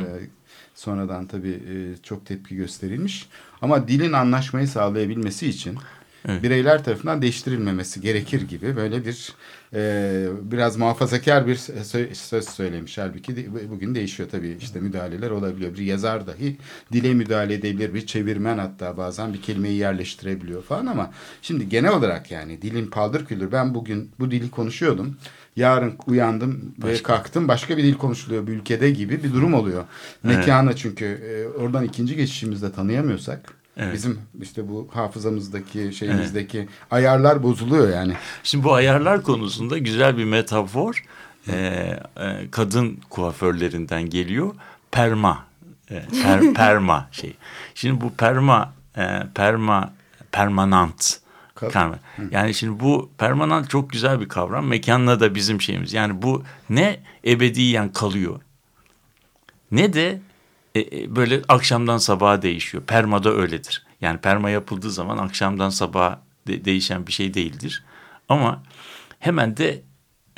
[0.75, 3.29] sonradan tabii e, çok tepki gösterilmiş.
[3.63, 5.79] Ama dilin anlaşmayı sağlayabilmesi için
[6.29, 6.43] Evet.
[6.43, 9.35] bireyler tarafından değiştirilmemesi gerekir gibi böyle bir
[9.75, 12.99] e, biraz muhafazakar bir sö- söz söylemiş.
[12.99, 15.75] Halbuki bugün değişiyor tabii işte müdahaleler olabiliyor.
[15.75, 16.57] Bir yazar dahi
[16.93, 17.95] dile müdahale edebilir.
[17.95, 21.11] Bir çevirmen hatta bazen bir kelimeyi yerleştirebiliyor falan ama
[21.43, 23.53] şimdi genel olarak yani dilin paldır küldür.
[23.53, 25.17] Ben bugün bu dili konuşuyordum.
[25.57, 29.85] Yarın uyandım ve kalktım başka bir dil konuşuluyor bir ülkede gibi bir durum oluyor.
[30.23, 33.95] Mekana çünkü e, oradan ikinci geçişimizde tanıyamıyorsak Evet.
[33.95, 38.15] Bizim işte bu hafızamızdaki şeyimizdeki ayarlar bozuluyor yani.
[38.43, 41.05] Şimdi bu ayarlar konusunda güzel bir metafor
[41.49, 41.55] e,
[42.17, 44.55] e, kadın kuaförlerinden geliyor.
[44.91, 45.45] Perma.
[45.91, 47.37] E, per- perma şey.
[47.75, 49.93] Şimdi bu perma e, perma
[50.33, 51.21] permanent.
[51.55, 51.99] Kal- kavram.
[52.31, 54.67] Yani şimdi bu permanent çok güzel bir kavram.
[54.67, 55.93] Mekanla da bizim şeyimiz.
[55.93, 58.41] Yani bu ne ebediyen kalıyor
[59.71, 60.21] ne de
[60.77, 62.85] e, e, böyle akşamdan sabaha değişiyor.
[62.87, 63.87] Permada öyledir.
[64.01, 67.85] Yani perma yapıldığı zaman akşamdan sabaha de- değişen bir şey değildir.
[68.29, 68.63] Ama
[69.19, 69.83] hemen de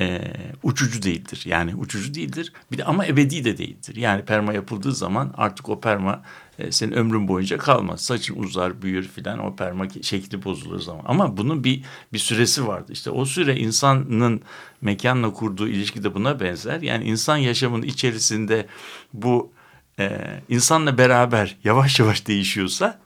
[0.01, 1.42] e, uçucu değildir.
[1.46, 2.53] Yani uçucu değildir.
[2.72, 3.96] Bir de ama ebedi de değildir.
[3.96, 6.22] Yani perma yapıldığı zaman artık o perma
[6.59, 8.01] e, senin ömrün boyunca kalmaz.
[8.01, 11.03] Saçın uzar, büyür filan o perma şekli bozulur zaman.
[11.07, 12.92] Ama bunun bir bir süresi vardı.
[12.92, 14.42] İşte o süre insanın
[14.81, 16.81] mekanla kurduğu ilişki de buna benzer.
[16.81, 18.66] Yani insan yaşamının içerisinde
[19.12, 19.53] bu
[19.99, 22.99] e, insanla beraber yavaş yavaş değişiyorsa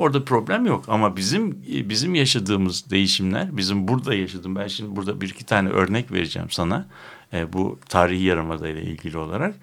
[0.00, 5.28] Orada problem yok ama bizim bizim yaşadığımız değişimler, bizim burada yaşadığım ben şimdi burada bir
[5.28, 6.86] iki tane örnek vereceğim sana
[7.32, 9.54] e, bu tarihi yarımada ile ilgili olarak.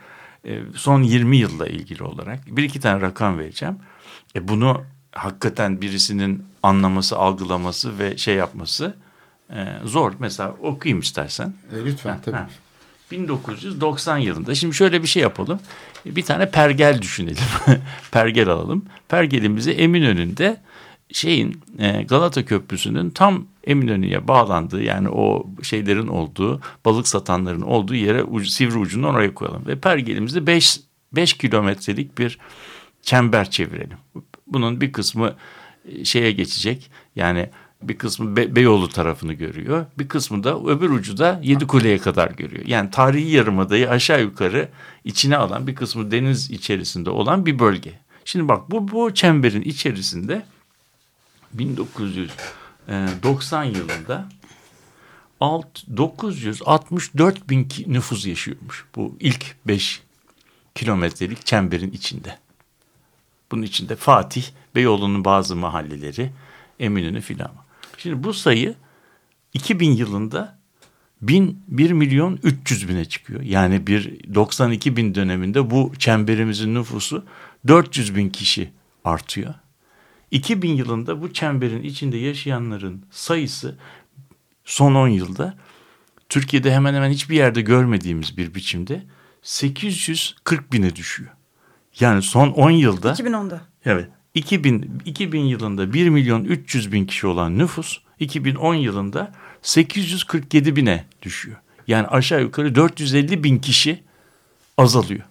[0.46, 3.76] E, son 20 yılla ilgili olarak bir iki tane rakam vereceğim.
[4.36, 8.96] E, bunu hakikaten birisinin anlaması, algılaması ve şey yapması
[9.50, 10.14] e, zor.
[10.20, 11.54] Mesela okuyayım istersen.
[11.72, 12.36] E, lütfen tabii.
[12.36, 12.50] Ha.
[13.12, 14.56] 1990 yılında.
[14.56, 15.60] Şimdi şöyle bir şey yapalım.
[16.16, 17.44] Bir tane pergel düşünelim.
[18.12, 18.86] pergel alalım.
[19.10, 20.58] Pergelimizi Eminönü'nde
[21.12, 28.24] şeyin e, Galata Köprüsü'nün tam Eminönü'ye bağlandığı yani o şeylerin olduğu balık satanların olduğu yere
[28.24, 29.68] ucu, sivri ucunu oraya koyalım.
[29.68, 30.80] Ve pergelimizi 5
[31.14, 32.40] 5 kilometrelik bir
[33.02, 33.98] çember çevirelim.
[34.48, 35.36] Bunun bir kısmı
[35.86, 37.50] e, şeye geçecek yani
[37.82, 39.86] bir kısmı Be Beyoğlu tarafını görüyor.
[40.00, 42.66] Bir kısmı da öbür ucu da Yedikule'ye kadar görüyor.
[42.66, 44.70] Yani tarihi yarımadayı aşağı yukarı
[45.04, 48.00] içine alan bir kısmı deniz içerisinde olan bir bölge.
[48.26, 50.46] Şimdi bak bu, bu çemberin içerisinde
[51.54, 54.30] 1990 yılında
[55.42, 58.86] 964 bin nüfus yaşıyormuş.
[58.96, 60.02] Bu ilk 5
[60.76, 62.38] kilometrelik çemberin içinde.
[63.52, 66.32] Bunun içinde Fatih, Beyoğlu'nun bazı mahalleleri,
[66.80, 67.52] Eminönü filan.
[67.98, 68.76] Şimdi bu sayı
[69.54, 70.58] 2000 yılında
[71.22, 73.42] 1000, 1 milyon 300 bine çıkıyor.
[73.42, 77.26] Yani bir 92 bin döneminde bu çemberimizin nüfusu
[77.68, 78.70] 400 bin kişi
[79.04, 79.54] artıyor.
[80.32, 83.78] 2000 yılında bu çemberin içinde yaşayanların sayısı
[84.66, 85.58] son 10 yılda
[86.30, 89.04] Türkiye'de hemen hemen hiçbir yerde görmediğimiz bir biçimde
[89.42, 91.30] 840 bine düşüyor.
[92.00, 93.62] Yani son 10 yılda 2010'da.
[93.86, 94.10] Evet.
[94.38, 101.58] 2000, 2000 yılında 1 milyon 300 bin kişi olan nüfus 2010 yılında 847 bine düşüyor.
[101.88, 104.04] Yani aşağı yukarı 450 bin kişi
[104.78, 105.24] azalıyor.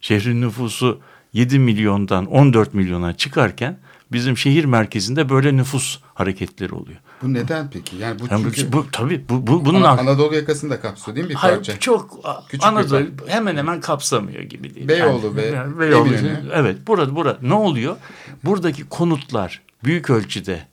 [0.00, 1.00] Şehrin nüfusu
[1.32, 3.78] 7 milyondan 14 milyona çıkarken
[4.12, 6.98] bizim şehir merkezinde böyle nüfus hareketleri oluyor.
[7.22, 7.96] Bu neden peki?
[7.96, 11.26] Yani bu yani çünkü bu, tabii bu, bu bunun An Anadolu yakasını da kapsıyor değil
[11.26, 11.78] mi bir hayır, parça?
[11.78, 14.88] Çok Küçük Anadolu bir hemen hemen kapsamıyor gibi değil.
[14.88, 16.08] Beyoğlu yani, ve yani Beyoğlu.
[16.54, 17.96] Evet, burada burada ne oluyor?
[18.44, 20.66] Buradaki konutlar büyük ölçüde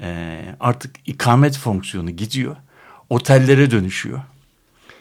[0.00, 2.56] e, artık ikamet fonksiyonu gidiyor.
[3.10, 4.20] Otellere dönüşüyor.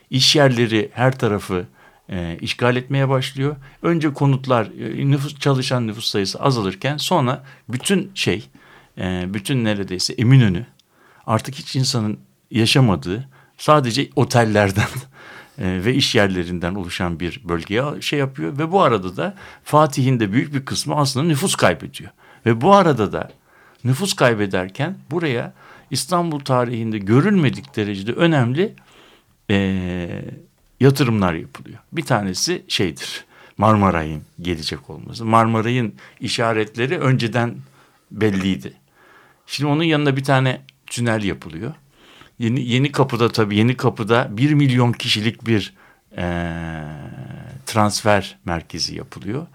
[0.09, 1.65] İş yerleri her tarafı
[2.09, 3.55] e, işgal etmeye başlıyor.
[3.81, 8.49] Önce konutlar e, nüfus çalışan nüfus sayısı azalırken sonra bütün şey
[8.97, 10.65] e, bütün neredeyse Eminönü
[11.25, 12.19] artık hiç insanın
[12.51, 14.87] yaşamadığı sadece otellerden
[15.57, 20.31] e, ve iş yerlerinden oluşan bir bölgeye şey yapıyor ve bu arada da Fatih'in de
[20.31, 22.11] büyük bir kısmı aslında nüfus kaybediyor.
[22.45, 23.31] Ve bu arada da
[23.83, 25.53] nüfus kaybederken buraya
[25.91, 28.75] İstanbul tarihinde görülmedik derecede önemli
[29.49, 30.25] e,
[30.79, 31.79] yatırımlar yapılıyor.
[31.91, 33.25] Bir tanesi şeydir
[33.57, 35.25] Marmaray'ın gelecek olması.
[35.25, 37.55] Marmaray'ın işaretleri önceden
[38.11, 38.73] belliydi.
[39.47, 41.73] Şimdi onun yanında bir tane tünel yapılıyor.
[42.39, 45.73] Yeni, yeni kapıda tabii yeni kapıda bir milyon kişilik bir
[46.17, 46.25] e,
[47.65, 49.47] transfer merkezi yapılıyor.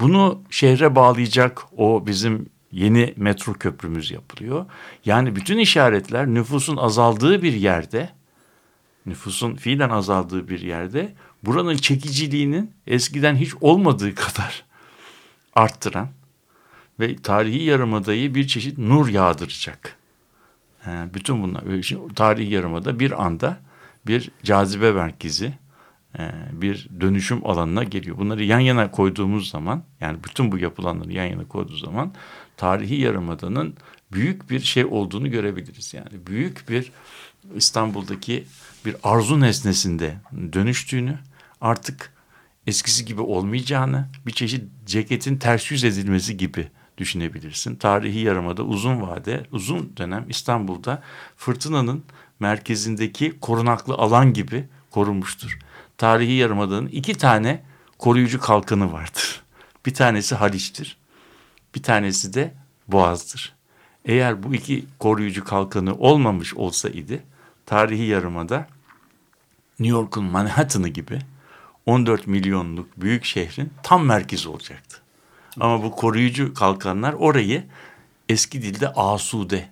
[0.00, 4.66] Bunu şehre bağlayacak o bizim yeni metro köprümüz yapılıyor.
[5.04, 8.10] Yani bütün işaretler nüfusun azaldığı bir yerde,
[9.06, 14.64] nüfusun fiilen azaldığı bir yerde buranın çekiciliğinin eskiden hiç olmadığı kadar
[15.54, 16.08] arttıran
[17.00, 19.99] ve tarihi yarımadayı bir çeşit nur yağdıracak.
[20.86, 21.62] Bütün bunlar
[22.14, 23.58] tarihi yarımada bir anda
[24.06, 25.52] bir cazibe merkezi,
[26.18, 28.18] e, bir dönüşüm alanına geliyor.
[28.18, 32.12] Bunları yan yana koyduğumuz zaman yani bütün bu yapılanları yan yana koyduğumuz zaman
[32.56, 33.74] tarihi yarımadanın
[34.12, 35.94] büyük bir şey olduğunu görebiliriz.
[35.94, 36.92] Yani büyük bir
[37.54, 38.44] İstanbul'daki
[38.84, 40.14] bir arzu nesnesinde
[40.52, 41.18] dönüştüğünü
[41.60, 42.12] artık
[42.66, 46.68] eskisi gibi olmayacağını bir çeşit ceketin ters yüz edilmesi gibi
[47.00, 47.76] düşünebilirsin.
[47.76, 51.02] Tarihi yarımada uzun vade, uzun dönem İstanbul'da
[51.36, 52.04] fırtınanın
[52.40, 55.58] merkezindeki korunaklı alan gibi korunmuştur.
[55.98, 57.62] Tarihi yarımadanın iki tane
[57.98, 59.42] koruyucu kalkanı vardır.
[59.86, 60.96] Bir tanesi Haliç'tir.
[61.74, 62.54] Bir tanesi de
[62.88, 63.54] Boğaz'dır.
[64.04, 67.22] Eğer bu iki koruyucu kalkanı olmamış olsa idi,
[67.66, 68.66] tarihi yarımada
[69.78, 71.18] New York'un Manhattan'ı gibi
[71.86, 74.99] 14 milyonluk büyük şehrin tam merkezi olacaktı.
[75.60, 77.64] Ama bu koruyucu kalkanlar orayı
[78.28, 79.68] eski dilde asude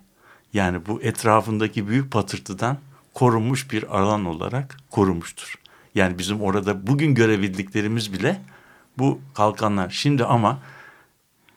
[0.53, 2.77] Yani bu etrafındaki büyük patırtıdan
[3.13, 5.55] korunmuş bir alan olarak korumuştur.
[5.95, 8.41] Yani bizim orada bugün görebildiklerimiz bile
[8.97, 9.89] bu kalkanlar.
[9.89, 10.59] Şimdi ama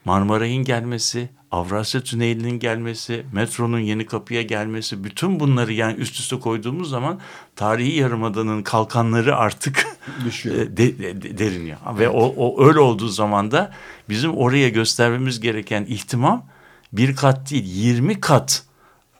[0.04, 6.90] Marmaray'ın gelmesi, Avrasya Tüneli'nin gelmesi, metronun yeni kapıya gelmesi, bütün bunları yani üst üste koyduğumuz
[6.90, 7.20] zaman
[7.56, 9.86] tarihi yarımadanın kalkanları artık
[10.24, 10.56] Düşüyor.
[10.56, 11.78] de, de, de, deriniyor.
[11.98, 13.72] Ve o, o öyle olduğu zaman da
[14.08, 16.46] bizim oraya göstermemiz gereken ihtimam
[16.92, 18.62] bir kat değil 20 kat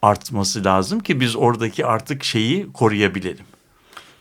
[0.02, 3.44] artması lazım ki biz oradaki artık şeyi koruyabilelim.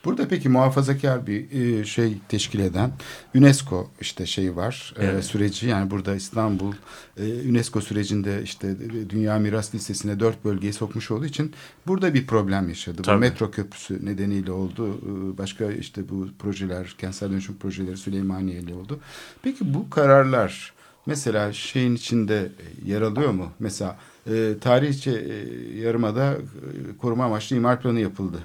[0.04, 2.92] Burada peki muhafazakar bir e, şey teşkil eden
[3.34, 5.24] UNESCO işte şeyi var e, Evet.
[5.24, 6.72] süreci yani burada İstanbul
[7.16, 8.76] e, UNESCO sürecinde işte
[9.10, 11.52] Dünya Miras Listesi'ne dört bölgeyi sokmuş olduğu için
[11.86, 13.02] burada bir problem yaşadı.
[13.02, 13.16] Tabii.
[13.16, 14.98] Bu metro köprüsü nedeniyle oldu.
[15.38, 19.00] Başka işte bu projeler, kentsel dönüşüm projeleri Süleymaniye ile oldu.
[19.42, 20.72] Peki bu kararlar
[21.06, 22.52] mesela şeyin içinde
[22.84, 23.50] yer alıyor mu?
[23.58, 23.98] Mesela
[24.30, 28.38] e, tarihçe e, yarımada e, koruma amaçlı imar planı yapıldı.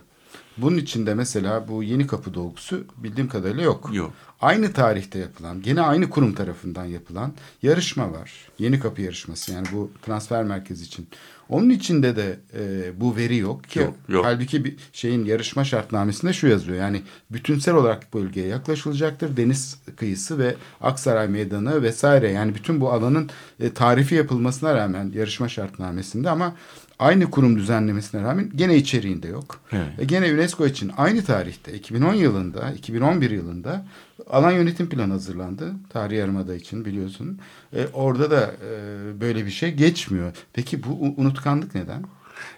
[0.58, 3.89] Bunun içinde mesela bu yeni kapı dolgusu bildiğim kadarıyla yok.
[3.93, 4.13] Yok.
[4.41, 8.32] Aynı tarihte yapılan, gene aynı kurum tarafından yapılan yarışma var.
[8.60, 11.08] Yeni kapı yarışması yani bu transfer merkezi için.
[11.50, 13.80] Onun içinde de e, bu veri yok ki.
[13.80, 14.26] Yok, yok.
[14.26, 16.78] Halbuki bir şeyin yarışma şartnamesinde şu yazıyor.
[16.78, 19.38] Yani bütünsel olarak bölgeye yaklaşılacaktır.
[19.38, 22.32] Deniz kıyısı ve Aksaray Meydanı vesaire.
[22.32, 26.56] Yani bütün bu alanın e, tarifi yapılmasına rağmen yarışma şartnamesinde ama
[26.99, 29.60] aynı kurum düzenlemesine rağmen gene içeriğinde yok.
[29.71, 29.99] Evet.
[29.99, 33.86] E gene UNESCO için aynı tarihte 2010 yılında 2011 yılında
[34.29, 35.73] alan yönetim planı hazırlandı.
[35.89, 37.39] Tarih Yarımada için biliyorsun.
[37.73, 40.31] E, orada da e, böyle bir şey geçmiyor.
[40.53, 42.03] Peki bu unutkanlık neden?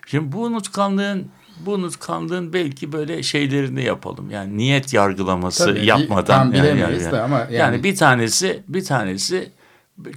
[0.07, 1.27] Şimdi bu unutkanlığın
[1.65, 4.31] bu unutkanlığın belki böyle şeylerini yapalım.
[4.31, 6.25] Yani niyet yargılaması Tabii, yapmadan.
[6.25, 9.51] tam yani, bilemeyiz yani, de ama yani, yani- bir tanesi bir tanesi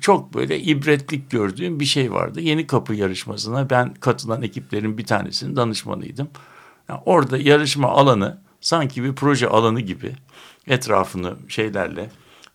[0.00, 2.40] çok böyle ibretlik gördüğüm bir şey vardı.
[2.40, 6.28] Yeni kapı yarışmasına ben katılan ekiplerin bir tanesinin danışmanıydım.
[6.88, 10.12] Yani orada yarışma alanı sanki bir proje alanı gibi
[10.66, 12.10] etrafını şeylerle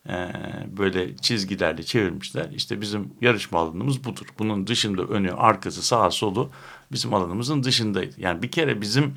[0.08, 0.32] e,
[0.76, 2.50] böyle çizgilerle çevirmişler.
[2.54, 4.26] İşte bizim yarışma alanımız budur.
[4.38, 6.50] Bunun dışında önü, arkası, sağa, solu
[6.92, 8.14] bizim alanımızın dışındaydı.
[8.18, 9.14] Yani bir kere bizim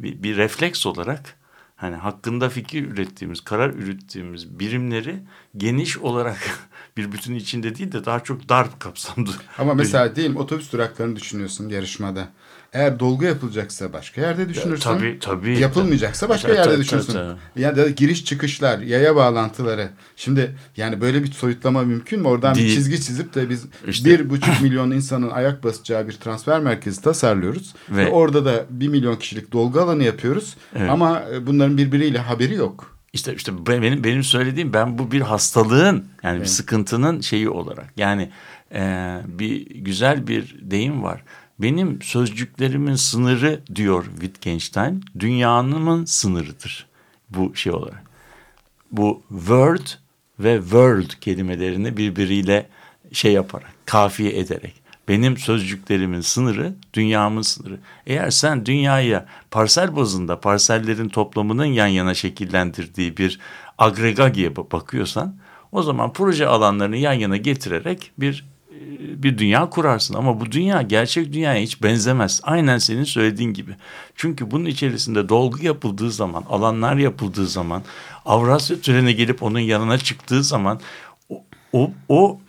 [0.00, 1.41] bir, bir refleks olarak
[1.82, 5.22] hani hakkında fikir ürettiğimiz, karar ürettiğimiz birimleri
[5.56, 6.38] geniş olarak
[6.96, 9.30] bir bütün içinde değil de daha çok dar kapsamlı.
[9.58, 12.28] Ama mesela diyelim otobüs duraklarını düşünüyorsun yarışmada.
[12.72, 14.82] Eğer dolgu yapılacaksa başka yerde düşünürsün.
[14.90, 15.58] tabii, tabii.
[15.58, 17.12] Yapılmayacaksa başka Tabii, yerde tabii, düşünürsün.
[17.12, 19.88] tabii, Ya da giriş çıkışlar, yaya bağlantıları.
[20.16, 22.28] Şimdi yani böyle bir soyutlama mümkün mü?
[22.28, 22.74] Oradan bir Değil.
[22.74, 27.74] çizgi çizip de biz İşte- bir buçuk milyon insanın ayak basacağı bir transfer merkezi tasarlıyoruz.
[27.90, 30.56] Ve, Ve- orada da bir milyon kişilik dolgu alanı yapıyoruz.
[30.76, 30.90] Evet.
[30.90, 32.98] Ama e, bunların birbiriyle haberi yok.
[33.12, 36.50] İşte işte benim benim söylediğim ben bu bir hastalığın yani bir Evet.
[36.50, 38.30] sıkıntının şeyi olarak yani
[38.74, 41.22] e, bir güzel bir deyim var.
[41.58, 46.86] Benim sözcüklerimin sınırı diyor Wittgenstein dünyanın sınırıdır
[47.30, 48.02] bu şey olarak.
[48.92, 49.86] Bu word
[50.38, 52.68] ve world kelimelerini birbiriyle
[53.12, 57.78] şey yaparak kafiye ederek benim sözcüklerimin sınırı dünyamın sınırı.
[58.06, 63.40] Eğer sen dünyaya parsel bazında parsellerin toplamının yan yana şekillendirdiği bir
[63.78, 65.36] agregagiye bakıyorsan
[65.72, 68.51] o zaman proje alanlarını yan yana getirerek bir
[69.16, 72.40] bir dünya kurarsın ama bu dünya gerçek dünyaya hiç benzemez.
[72.42, 73.76] Aynen senin söylediğin gibi.
[74.16, 77.82] Çünkü bunun içerisinde dolgu yapıldığı zaman, alanlar yapıldığı zaman,
[78.24, 80.80] Avrasya treni gelip onun yanına çıktığı zaman
[81.28, 82.40] o, o, o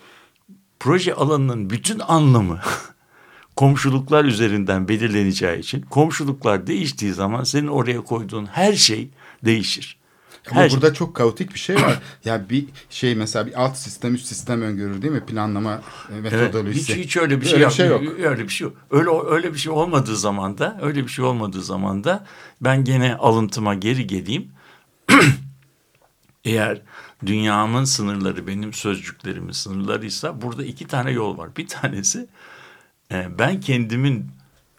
[0.80, 2.60] proje alanının bütün anlamı
[3.56, 9.10] komşuluklar üzerinden belirleneceği için komşuluklar değiştiği zaman senin oraya koyduğun her şey
[9.46, 10.03] değişir.
[10.52, 10.76] Ama Her şey.
[10.82, 12.00] burada çok kaotik bir şey var.
[12.26, 15.26] ya bir şey mesela bir alt sistem üst sistem öngörür değil mi?
[15.26, 16.96] Planlama e, Evet, metodolojisi.
[16.96, 17.72] hiç, hiç öyle bir şey, Öyle yok.
[17.72, 18.02] bir şey yok.
[18.32, 18.78] Öyle bir şey yok.
[18.92, 22.26] Öyle öyle bir şey olmadığı zaman da öyle bir şey olmadığı zaman da
[22.62, 24.52] ben gene alıntıma geri geleyim.
[26.46, 26.82] Eğer
[27.26, 31.50] dünyamın sınırları benim sözcüklerimin sınırlarıysa burada iki tane yol var.
[31.58, 32.28] Bir tanesi
[33.12, 34.28] e, ben kendimin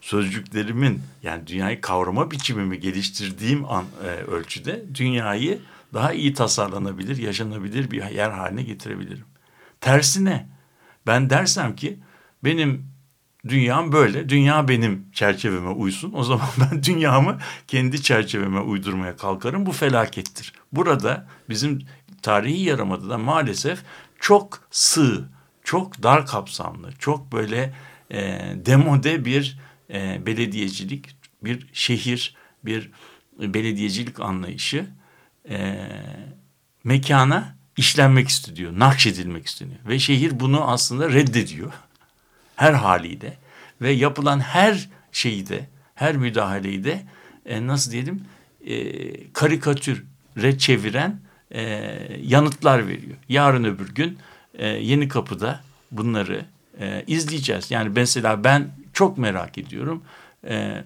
[0.05, 5.59] sözcüklerimin yani dünyayı kavrama biçimimi geliştirdiğim an e, ölçüde dünyayı
[5.93, 9.25] daha iyi tasarlanabilir, yaşanabilir bir yer haline getirebilirim.
[9.81, 10.49] Tersine
[11.07, 11.99] ben dersem ki
[12.43, 12.85] benim
[13.47, 16.13] dünyam böyle, dünya benim çerçeveme uysun.
[16.15, 17.37] O zaman ben dünyamı
[17.67, 19.65] kendi çerçeveme uydurmaya kalkarım.
[19.65, 20.53] Bu felakettir.
[20.71, 21.81] Burada bizim
[22.21, 23.83] tarihi yaramada da maalesef
[24.19, 25.29] çok sığ,
[25.63, 27.73] çok dar kapsamlı, çok böyle
[28.11, 32.91] e, demode bir e, belediyecilik, bir şehir, bir
[33.39, 34.87] belediyecilik anlayışı
[35.49, 35.87] e,
[36.83, 39.79] mekana işlenmek isteniyor, nakşedilmek isteniyor.
[39.87, 41.71] Ve şehir bunu aslında reddediyor
[42.55, 43.37] her haliyle.
[43.81, 47.03] ve yapılan her şeyi de her müdahaleyi de
[47.45, 48.23] e, nasıl diyelim
[48.65, 51.19] e, karikatüre çeviren
[51.51, 51.61] e,
[52.21, 53.17] yanıtlar veriyor.
[53.29, 54.17] Yarın öbür gün
[54.53, 55.61] e, Yeni Kapı'da
[55.91, 56.45] bunları
[56.79, 57.71] e, izleyeceğiz.
[57.71, 60.03] Yani mesela ben çok merak ediyorum.
[60.47, 60.83] E,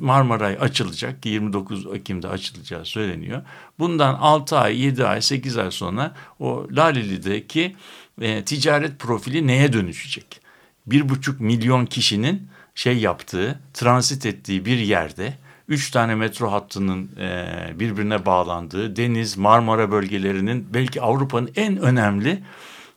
[0.00, 3.42] Marmaray açılacak ki 29 Ekim'de açılacağı söyleniyor.
[3.78, 7.76] Bundan 6 ay, 7 ay, 8 ay sonra o Laleli'deki
[8.20, 10.40] e, ticaret profili neye dönüşecek?
[10.86, 15.34] Bir buçuk milyon kişinin şey yaptığı, transit ettiği bir yerde
[15.68, 17.46] üç tane metro hattının e,
[17.80, 22.42] birbirine bağlandığı deniz Marmara bölgelerinin belki Avrupa'nın en önemli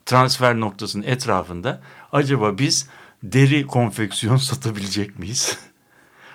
[0.06, 1.82] transfer noktasının etrafında
[2.12, 2.90] acaba biz
[3.24, 5.60] deri konfeksiyon satabilecek miyiz?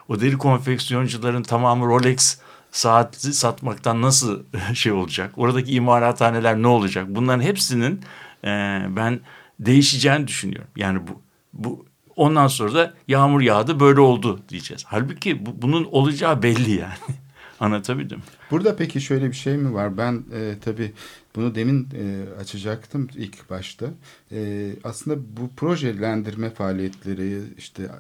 [0.09, 2.39] o deri konfeksiyoncuların tamamı Rolex
[2.71, 4.43] saati satmaktan nasıl
[4.75, 5.33] şey olacak?
[5.37, 7.07] Oradaki imalathaneler ne olacak?
[7.09, 8.01] Bunların hepsinin
[8.45, 8.49] e,
[8.89, 9.21] ben
[9.61, 10.71] değişeceğini düşünüyorum.
[10.77, 11.23] Yani bu,
[11.53, 14.85] bu ondan sonra da yağmur yağdı böyle oldu diyeceğiz.
[14.87, 16.93] Halbuki bu, bunun olacağı belli yani.
[17.63, 18.23] Anlatabildim.
[18.51, 19.97] Burada peki şöyle bir şey mi var?
[19.97, 20.93] Ben e, tabii
[21.37, 23.87] bunu demin e, açacaktım ilk başta.
[24.33, 27.91] E, aslında bu projelendirme faaliyetleri, işte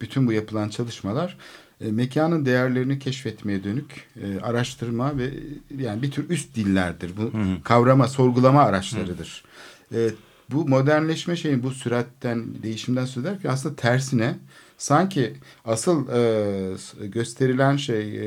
[0.00, 1.38] bütün bu yapılan çalışmalar
[1.80, 5.30] e, mekanın değerlerini keşfetmeye dönük e, araştırma ve
[5.78, 7.16] yani bir tür üst dillerdir.
[7.16, 7.62] Bu hı hı.
[7.64, 9.44] kavrama, sorgulama araçlarıdır.
[9.92, 9.98] Hı.
[9.98, 10.10] E,
[10.50, 14.38] bu modernleşme şeyin bu süratten, değişimden söz ederken aslında tersine
[14.78, 18.18] sanki asıl e, gösterilen şey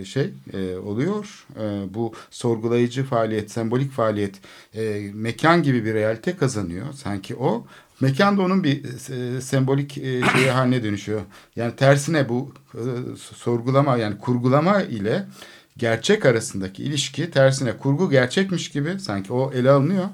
[0.00, 1.46] e, şey e, oluyor.
[1.60, 4.34] E, bu sorgulayıcı faaliyet, sembolik faaliyet
[4.74, 6.86] e, mekan gibi bir realite kazanıyor.
[6.92, 7.66] Sanki o
[8.00, 11.20] mekan da onun bir e, sembolik e, şeyi haline dönüşüyor.
[11.56, 12.82] Yani tersine bu e,
[13.16, 15.26] sorgulama yani kurgulama ile
[15.76, 20.08] gerçek arasındaki ilişki tersine kurgu gerçekmiş gibi sanki o ele alınıyor.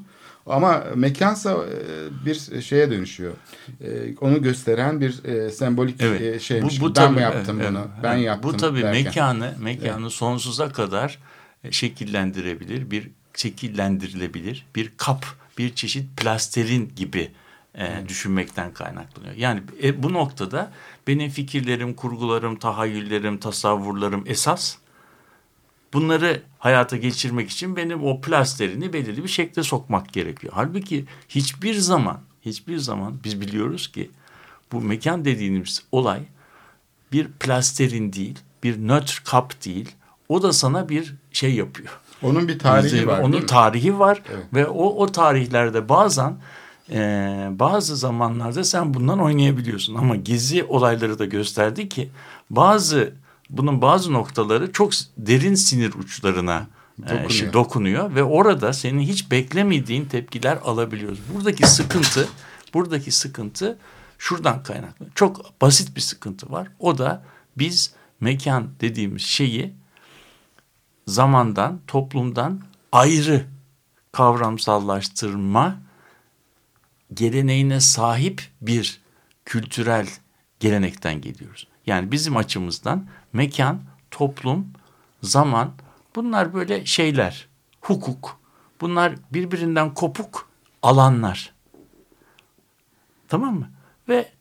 [0.47, 3.33] Ama mekansa e, bir şeye dönüşüyor.
[3.81, 6.43] E, onu gösteren bir e, sembolik evet.
[6.43, 6.81] şeymiş.
[6.81, 7.79] Bu, bu ben tabii, mi yaptım evet, bunu?
[7.79, 8.03] Evet.
[8.03, 8.53] Ben yaptım.
[8.53, 9.05] Bu tabii derken.
[9.05, 10.13] mekanı mekanı evet.
[10.13, 11.19] sonsuza kadar
[11.71, 15.27] şekillendirebilir, bir şekillendirilebilir bir kap,
[15.59, 17.31] bir çeşit plasterin gibi
[17.79, 19.35] e, düşünmekten kaynaklanıyor.
[19.35, 20.73] Yani e, bu noktada
[21.07, 24.77] benim fikirlerim, kurgularım, tahayyüllerim, tasavvurlarım esas
[25.97, 30.53] Bunları hayata geçirmek için benim o plasterini belirli bir şekilde sokmak gerekiyor.
[30.57, 34.11] Halbuki hiçbir zaman, hiçbir zaman biz biliyoruz ki
[34.73, 36.21] bu mekan dediğimiz olay
[37.13, 39.91] bir plasterin değil, bir nötr kap değil.
[40.29, 42.01] O da sana bir şey yapıyor.
[42.23, 43.21] Onun bir tarihi var.
[43.21, 44.45] Onun tarihi var evet.
[44.55, 46.37] ve o o tarihlerde bazen
[46.91, 46.99] e,
[47.51, 49.95] bazı zamanlarda sen bundan oynayabiliyorsun.
[49.95, 52.11] Ama gezi olayları da gösterdi ki
[52.51, 53.13] bazı
[53.51, 56.67] bunun bazı noktaları çok derin sinir uçlarına
[56.99, 57.49] e, dokunuyor.
[57.49, 61.19] E, dokunuyor ve orada senin hiç beklemediğin tepkiler alabiliyoruz.
[61.35, 62.29] Buradaki sıkıntı,
[62.75, 63.79] buradaki sıkıntı
[64.19, 65.07] şuradan kaynaklı.
[65.15, 66.69] Çok basit bir sıkıntı var.
[66.79, 67.25] O da
[67.59, 69.73] biz mekan dediğimiz şeyi
[71.07, 72.61] zamandan, toplumdan
[72.93, 73.47] ayrı
[74.13, 75.77] kavramsallaştırma
[77.15, 79.01] geleneğine sahip bir
[79.45, 80.09] kültürel
[80.61, 81.67] gelenekten geliyoruz.
[81.87, 83.07] Yani bizim açımızdan
[83.37, 84.67] mekan, toplum,
[85.23, 85.73] zaman
[86.17, 87.49] bunlar böyle şeyler.
[87.81, 88.41] Hukuk.
[88.81, 90.49] Bunlar birbirinden kopuk
[90.83, 91.55] alanlar.
[93.29, 93.71] Tamam mı?
[94.09, 94.33] Ve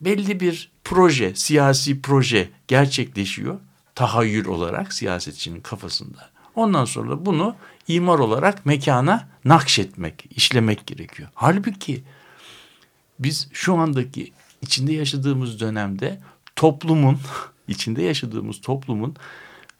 [0.00, 3.60] belli bir proje, siyasi proje gerçekleşiyor.
[3.94, 6.30] Tahayyül olarak siyasetçinin kafasında.
[6.54, 7.56] Ondan sonra bunu
[7.88, 11.28] imar olarak mekana nakşetmek, işlemek gerekiyor.
[11.34, 12.04] Halbuki
[13.18, 14.32] biz şu andaki
[14.62, 16.20] içinde yaşadığımız dönemde
[16.56, 17.18] toplumun
[17.68, 19.16] içinde yaşadığımız toplumun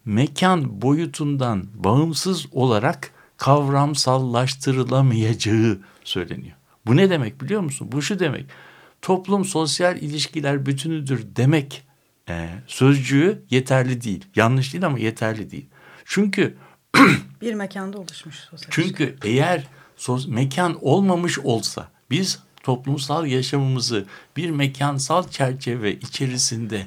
[0.04, 6.56] mekan boyutundan bağımsız olarak kavramsallaştırılamayacağı söyleniyor.
[6.86, 7.88] Bu ne demek biliyor musun?
[7.92, 8.46] Bu şu demek.
[9.02, 11.84] Toplum sosyal ilişkiler bütünüdür demek
[12.28, 14.24] e, sözcüğü yeterli değil.
[14.36, 15.66] Yanlış değil ama yeterli değil.
[16.04, 16.56] Çünkü
[17.40, 19.28] bir mekanda oluşmuş sosyal Çünkü ilişki.
[19.28, 19.66] eğer
[19.96, 24.06] sos, mekan olmamış olsa biz toplumsal yaşamımızı
[24.36, 26.86] bir mekansal çerçeve içerisinde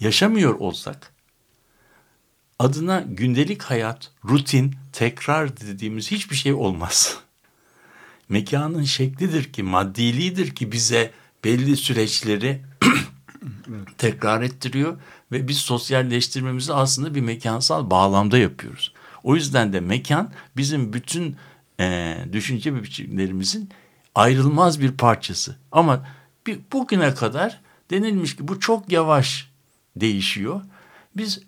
[0.00, 1.12] yaşamıyor olsak
[2.58, 7.18] adına gündelik hayat, rutin, tekrar dediğimiz hiçbir şey olmaz.
[8.28, 11.10] Mekanın şeklidir ki, maddiliğidir ki bize
[11.44, 12.62] belli süreçleri
[13.98, 14.96] tekrar ettiriyor
[15.32, 18.92] ve biz sosyalleştirmemizi aslında bir mekansal bağlamda yapıyoruz.
[19.22, 21.36] O yüzden de mekan bizim bütün
[21.80, 23.70] e, düşünce biçimlerimizin
[24.14, 25.56] ayrılmaz bir parçası.
[25.72, 26.08] Ama
[26.46, 29.45] bir, bugüne kadar denilmiş ki bu çok yavaş
[29.96, 30.60] değişiyor.
[31.16, 31.40] Biz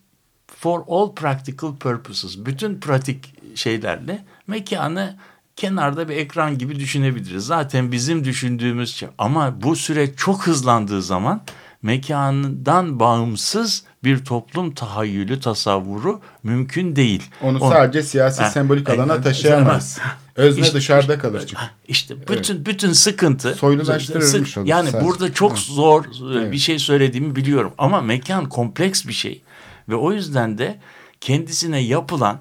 [0.46, 5.16] for all practical purposes bütün pratik şeylerle mekanı
[5.57, 7.46] kenarda bir ekran gibi düşünebiliriz.
[7.46, 9.09] Zaten bizim düşündüğümüz şey.
[9.18, 11.42] Ama bu süreç çok hızlandığı zaman
[11.82, 17.22] mekandan bağımsız bir toplum tahayyülü, tasavvuru mümkün değil.
[17.42, 19.99] Onu On- sadece siyasi Ha, sembolik e, alana e, taşıyamaz.
[20.39, 21.62] Özne İşte- dışarıda kalır çünkü.
[21.89, 25.07] İşte bütün bütün sıkıntı Soylulaştırılmış Sık- olur Yani sadece.
[25.07, 26.53] burada çok zor e, Evet.
[26.53, 29.43] bir şey söylediğimi biliyorum ama mekan kompleks bir şey
[29.89, 30.78] ve o yüzden de
[31.20, 32.39] kendisine yapılan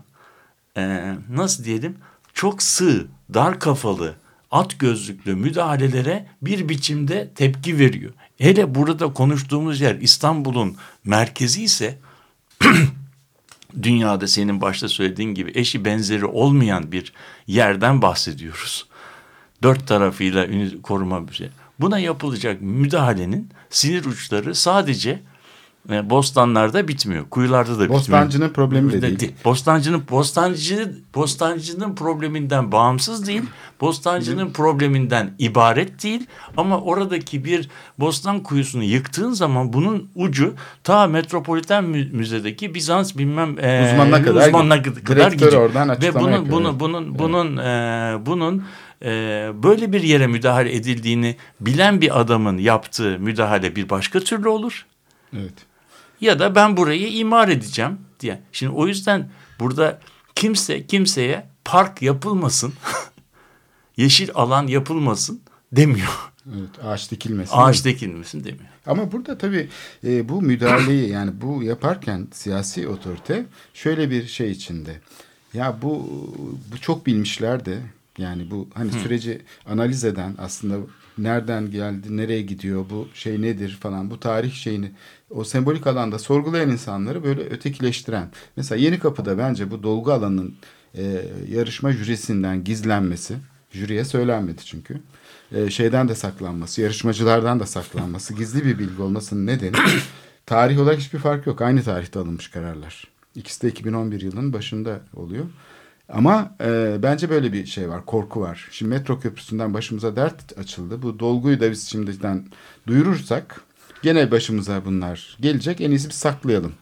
[0.77, 1.95] e, nasıl diyelim
[2.33, 4.15] çok sığ, dar kafalı,
[4.51, 8.11] at gözlüklü müdahalelere bir biçimde tepki veriyor.
[8.37, 10.75] Hele burada konuştuğumuz yer İstanbul'un
[11.05, 11.97] merkezi ise
[13.83, 17.13] dünyada senin başta söylediğin gibi eşi benzeri olmayan bir
[17.47, 18.87] yerden bahsediyoruz.
[19.63, 20.47] Dört tarafıyla
[20.83, 21.49] koruma bir şey.
[21.79, 25.19] Buna yapılacak müdahalenin sinir uçları sadece
[25.91, 27.29] e, bostanlarda bitmiyor.
[27.29, 27.99] Kuyularda da bitmiyor.
[27.99, 29.31] Bostancının problemi de değil.
[29.45, 33.41] Bostancının bostancı bostancının probleminden bağımsız değil.
[33.81, 36.25] Bostancının probleminden ibaret değil
[36.57, 37.69] ama oradaki bir
[37.99, 44.47] bostan kuyusunu yıktığın zaman bunun ucu ta Metropoliten Mü- Müze'deki Bizans bilmem e, Uzmanına kadar
[44.47, 45.53] uzmanına kadar gidiyor.
[45.53, 46.79] oradan Ve bunun yapıyor, bunu evet.
[46.79, 48.63] bunun bunun e, bunun
[49.03, 49.09] e,
[49.63, 54.85] böyle bir yere müdahale edildiğini bilen bir adamın yaptığı müdahale bir başka türlü olur
[55.33, 55.53] Evet.
[56.21, 58.41] Ya da ben burayı imar edeceğim diye.
[58.51, 59.99] Şimdi o yüzden burada
[60.35, 62.73] kimse kimseye park yapılmasın,
[63.97, 65.41] yeşil alan yapılmasın
[65.71, 66.31] demiyor.
[66.49, 67.53] Evet, ağaç dikilmesin.
[67.57, 68.69] Ağaç dikilmesin demiyor.
[68.85, 69.69] Ama burada tabii
[70.03, 75.01] e, bu müdahaleyi yani bu yaparken siyasi otorite şöyle bir şey içinde.
[75.53, 76.09] Ya bu
[76.71, 77.79] bu çok bilmişler de
[78.17, 80.77] yani bu hani süreci analiz eden aslında
[81.17, 84.91] nereden geldi, nereye gidiyor, bu şey nedir falan bu tarih şeyini
[85.29, 88.31] o sembolik alanda sorgulayan insanları böyle ötekileştiren.
[88.55, 90.55] Mesela Yeni Kapı'da bence bu dolgu alanının
[90.95, 93.35] e, yarışma jürisinden gizlenmesi,
[93.71, 95.01] jüriye söylenmedi çünkü.
[95.51, 99.75] E, şeyden de saklanması, yarışmacılardan da saklanması, gizli bir bilgi olmasının nedeni
[100.45, 101.61] tarih olarak hiçbir fark yok.
[101.61, 103.07] Aynı tarihte alınmış kararlar.
[103.35, 105.45] İkisi de 2011 yılının başında oluyor.
[106.09, 108.67] Ama e, bence böyle bir şey var, korku var.
[108.71, 111.01] Şimdi metro köprüsünden başımıza dert açıldı.
[111.01, 112.45] Bu dolguyu da biz şimdiden
[112.87, 113.61] duyurursak
[114.01, 115.81] gene başımıza bunlar gelecek.
[115.81, 116.73] En iyisi bir saklayalım.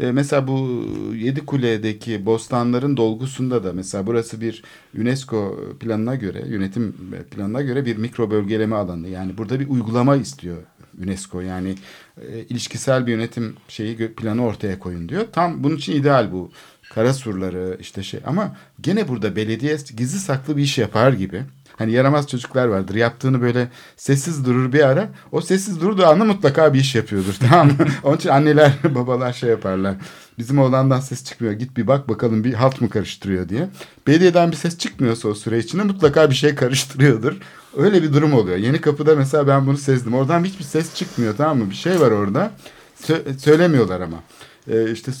[0.00, 0.84] E, mesela bu
[1.14, 4.62] Yedi Kule'deki bostanların dolgusunda da mesela burası bir
[4.98, 6.96] UNESCO planına göre, yönetim
[7.30, 9.08] planına göre bir mikro bölgeleme alanı.
[9.08, 10.56] Yani burada bir uygulama istiyor
[11.02, 11.40] UNESCO.
[11.40, 11.74] Yani
[12.28, 15.24] e, ilişkisel bir yönetim şeyi planı ortaya koyun diyor.
[15.32, 16.50] Tam bunun için ideal bu.
[16.94, 21.42] Kara surları işte şey ama gene burada belediye gizli saklı bir iş yapar gibi.
[21.82, 22.94] Hani yaramaz çocuklar vardır.
[22.94, 25.08] Yaptığını böyle sessiz durur bir ara.
[25.32, 27.34] O sessiz durduğu anda mutlaka bir iş yapıyordur.
[27.50, 27.74] Tamam mı?
[28.02, 29.94] Onun için anneler babalar şey yaparlar.
[30.38, 31.54] Bizim oğlandan ses çıkmıyor.
[31.54, 33.68] Git bir bak bakalım bir halt mı karıştırıyor diye.
[34.06, 37.36] Belediyeden bir ses çıkmıyorsa o süre içinde mutlaka bir şey karıştırıyordur.
[37.76, 38.56] Öyle bir durum oluyor.
[38.56, 40.14] Yeni kapıda mesela ben bunu sezdim.
[40.14, 41.70] Oradan hiçbir ses çıkmıyor tamam mı?
[41.70, 42.50] Bir şey var orada.
[43.02, 44.16] Sö- söylemiyorlar ama.
[44.68, 45.12] Ee, işte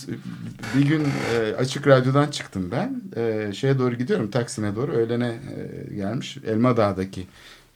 [0.76, 3.02] bir gün e, açık radyodan çıktım ben.
[3.16, 4.92] Ee, şeye doğru gidiyorum Taksim'e doğru.
[4.92, 6.38] Öğlene e, gelmiş.
[6.46, 7.26] Elma Dağ'daki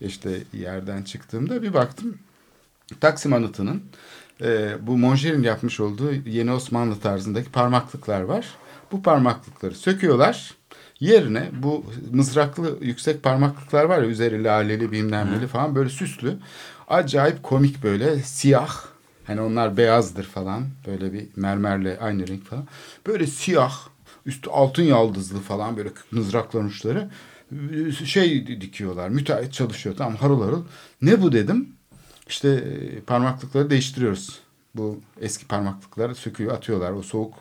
[0.00, 2.18] işte yerden çıktığımda bir baktım.
[3.00, 3.82] Taksim anıtının
[4.42, 8.46] e, bu Monjer'in yapmış olduğu yeni Osmanlı tarzındaki parmaklıklar var.
[8.92, 10.54] Bu parmaklıkları söküyorlar.
[11.00, 16.36] Yerine bu mızraklı yüksek parmaklıklar var ya üzeri laleli bilmem neli falan böyle süslü.
[16.88, 18.95] Acayip komik böyle siyah.
[19.26, 20.64] Hani onlar beyazdır falan.
[20.86, 22.64] Böyle bir mermerle aynı renk falan.
[23.06, 23.78] Böyle siyah.
[24.26, 27.08] Üstü altın yaldızlı falan böyle mızrakların uçları.
[28.04, 29.08] Şey dikiyorlar.
[29.08, 29.94] Müteahhit çalışıyor.
[29.98, 30.64] Tamam harıl harıl.
[31.02, 31.68] Ne bu dedim.
[32.28, 34.38] İşte e, parmaklıkları değiştiriyoruz.
[34.74, 36.92] Bu eski parmaklıkları söküyor atıyorlar.
[36.92, 37.34] O soğuk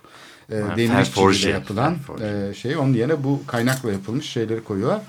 [0.51, 2.77] e, işçiliğiyle yapılan e, şey.
[2.77, 5.01] Onun yerine bu kaynakla yapılmış şeyleri koyuyorlar.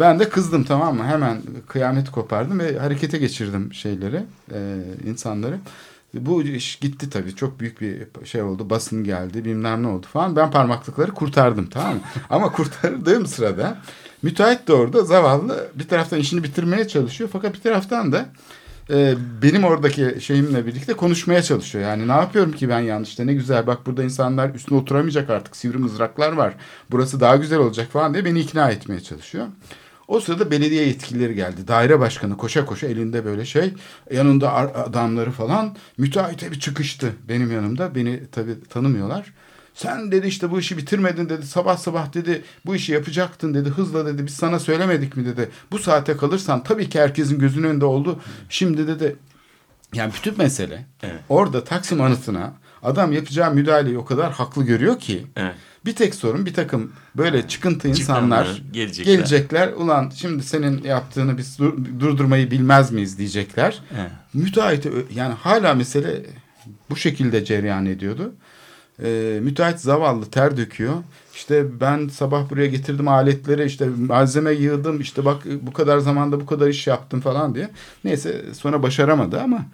[0.00, 1.06] Ben de kızdım tamam mı?
[1.06, 4.22] Hemen kıyameti kopardım ve harekete geçirdim şeyleri,
[4.52, 5.58] e, insanları.
[6.14, 7.36] Bu iş gitti tabii.
[7.36, 8.70] Çok büyük bir şey oldu.
[8.70, 10.36] Basın geldi bilmem ne oldu falan.
[10.36, 12.00] Ben parmaklıkları kurtardım tamam mı?
[12.30, 13.78] Ama kurtardığım sırada
[14.22, 17.30] müteahhit de orada zavallı bir taraftan işini bitirmeye çalışıyor.
[17.32, 18.28] Fakat bir taraftan da
[18.90, 21.84] e, benim oradaki şeyimle birlikte konuşmaya çalışıyor.
[21.84, 25.56] Yani ne yapıyorum ki ben yanlış işte ne güzel bak burada insanlar üstüne oturamayacak artık
[25.56, 26.54] sivri mızraklar var.
[26.90, 29.46] Burası daha güzel olacak falan diye beni ikna etmeye çalışıyor.
[30.10, 31.68] O sırada belediye yetkilileri geldi.
[31.68, 33.74] Daire başkanı koşa koşa elinde böyle şey.
[34.12, 35.76] Yanında ar- adamları falan.
[35.98, 37.94] Müteahhite bir çıkıştı benim yanımda.
[37.94, 39.32] Beni tabii tanımıyorlar.
[39.74, 41.46] Sen dedi işte bu işi bitirmedin dedi.
[41.46, 43.68] Sabah sabah dedi bu işi yapacaktın dedi.
[43.68, 45.48] Hızla dedi biz sana söylemedik mi dedi.
[45.72, 48.20] Bu saate kalırsan tabii ki herkesin gözünün önünde oldu.
[48.48, 49.16] Şimdi dedi
[49.94, 51.20] yani bütün mesele Evet.
[51.28, 52.52] orada Taksim anıtına
[52.82, 55.54] adam yapacağı müdahaleyi o kadar haklı görüyor ki Evet.
[55.84, 59.14] Bir tek sorun bir takım böyle çıkıntı insanlar Çıkanlar, gelecekler.
[59.14, 59.72] gelecekler.
[59.72, 63.82] Ulan şimdi senin yaptığını biz dur- durdurmayı bilmez miyiz diyecekler.
[64.00, 64.10] Evet.
[64.34, 66.22] Müteahhit yani hala mesele
[66.90, 68.32] bu şekilde cereyan ediyordu.
[69.04, 70.94] Ee, müteahhit zavallı ter döküyor.
[71.34, 76.46] İşte ben sabah buraya getirdim aletleri işte malzeme yığdım işte bak bu kadar zamanda bu
[76.46, 77.70] kadar iş yaptım falan diye.
[78.04, 79.66] Neyse sonra başaramadı ama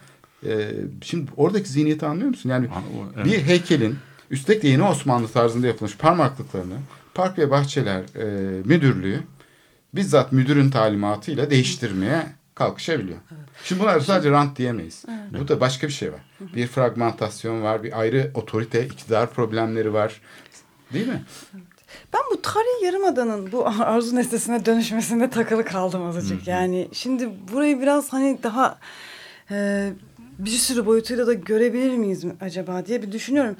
[0.47, 0.71] e,
[1.03, 2.51] şimdi oradaki zihniyeti anlıyor musun?
[2.51, 2.69] Yani
[3.17, 3.27] evet.
[3.27, 3.97] bir heykelin
[4.31, 6.77] üstelik de yeni Osmanlı tarzında yapılmış parmaklıklarını
[7.15, 9.21] Park ve Bahçeler e, Müdürlüğü
[9.95, 13.19] bizzat müdürün talimatıyla değiştirmeye kalkışabiliyor.
[13.65, 15.05] Şimdi bunlar sadece rant diyemeyiz.
[15.39, 16.21] Bu da başka bir şey var.
[16.41, 20.21] Bir fragmentasyon var, bir ayrı otorite, iktidar problemleri var.
[20.93, 21.23] Değil mi?
[22.15, 26.49] Ben bu tarihi yarımadanın bu arzu nesnesine dönüşmesinde takılı kaldım azıcık.
[26.49, 28.79] Yani şimdi burayı biraz hani daha
[29.51, 29.93] e,
[30.39, 33.57] bir sürü boyutuyla da görebilir miyiz mi acaba diye bir düşünüyorum.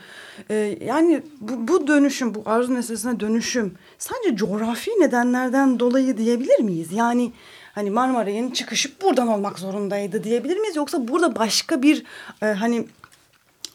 [0.51, 6.93] E, yani bu, bu dönüşüm, bu arzu nesnesine dönüşüm sadece coğrafi nedenlerden dolayı diyebilir miyiz?
[6.93, 7.33] Yani
[7.75, 10.77] hani Marmaray'ın çıkışı buradan olmak zorundaydı diyebilir miyiz?
[10.77, 12.05] Yoksa burada başka bir
[12.43, 12.87] e, hani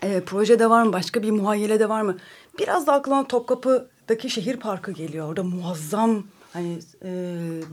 [0.04, 0.94] e, projede var mı?
[0.94, 2.18] Başka bir muhayyelede var mı?
[2.60, 5.30] Biraz da aklıma Topkapı'daki şehir parkı geliyor.
[5.30, 6.24] Orada muazzam
[6.54, 7.10] hani e,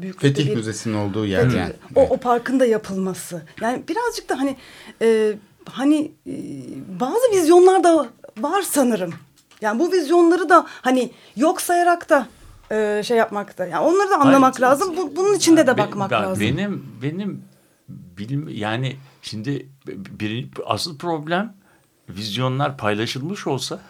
[0.01, 0.57] büyüklükte Fetih bir...
[0.57, 1.73] Müzesi'nin olduğu yer Fetih- yani.
[1.95, 3.43] O, o parkın da yapılması.
[3.61, 4.57] Yani birazcık da hani
[5.03, 6.35] e, hani e,
[7.01, 8.07] bazı vizyonlar da
[8.39, 9.15] var sanırım.
[9.61, 12.29] Yani bu vizyonları da hani yok sayarak da
[12.71, 13.67] e, şey yapmakta.
[13.67, 14.97] Yani onları da anlamak Hayır, lazım.
[14.97, 16.45] Bu, bunun içinde de bakmak ben- lazım.
[16.45, 17.45] Benim benim
[17.89, 21.55] bilim yani şimdi bir, asıl problem
[22.09, 23.81] vizyonlar paylaşılmış olsa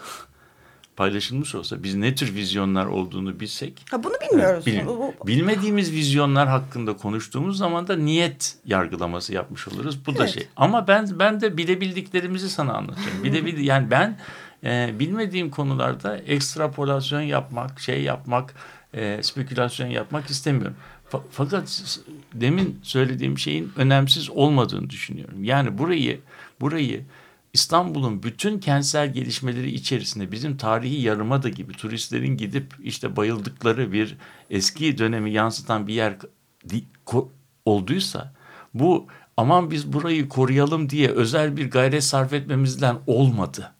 [1.03, 4.65] paylaşılmış olsa biz ne tür vizyonlar olduğunu bilsek Ha, bunu bilmiyoruz.
[4.87, 10.07] Bu- bilmediğimiz vizyonlar hakkında konuştuğumuz zaman da niyet yargılaması yapmış oluruz.
[10.07, 10.35] Bu da Evet.
[10.35, 10.47] şey.
[10.57, 13.25] Ama ben ben de bilebildiklerimizi sana anlatacağım.
[13.25, 14.19] Bilebildi yani ben
[14.65, 18.55] e, bilmediğim konularda ekstrapolasyon yapmak, şey yapmak,
[18.95, 20.77] e, spekülasyon yapmak istemiyorum.
[21.13, 21.91] Fa- fakat
[22.35, 25.45] demin söylediğim şeyin önemsiz olmadığını düşünüyorum.
[25.45, 26.21] Yani burayı
[26.61, 27.05] burayı
[27.53, 34.17] İstanbul'un bütün kentsel gelişmeleri içerisinde bizim tarihi yarımada gibi turistlerin gidip işte bayıldıkları bir
[34.51, 36.17] eski dönemi yansıtan bir yer
[37.65, 38.35] olduysa
[38.75, 43.73] bu aman biz burayı koruyalım diye özel bir gayret sarf etmemizden olmadı.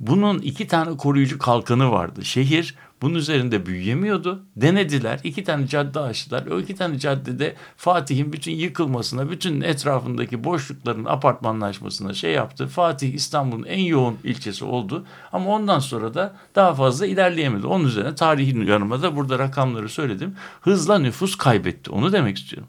[0.00, 2.24] Bunun iki tane koruyucu kalkanı vardı.
[2.24, 4.42] Şehir bunun üzerinde büyüyemiyordu.
[4.56, 5.20] Denediler.
[5.24, 6.46] iki tane cadde açtılar.
[6.46, 12.66] O iki tane caddede Fatih'in bütün yıkılmasına, bütün etrafındaki boşlukların apartmanlaşmasına şey yaptı.
[12.66, 15.04] Fatih İstanbul'un en yoğun ilçesi oldu.
[15.32, 17.66] Ama ondan sonra da daha fazla ilerleyemedi.
[17.66, 20.36] Onun üzerine tarihin yarımada burada rakamları söyledim.
[20.60, 21.90] Hızla nüfus kaybetti.
[21.90, 22.68] Onu demek istiyorum.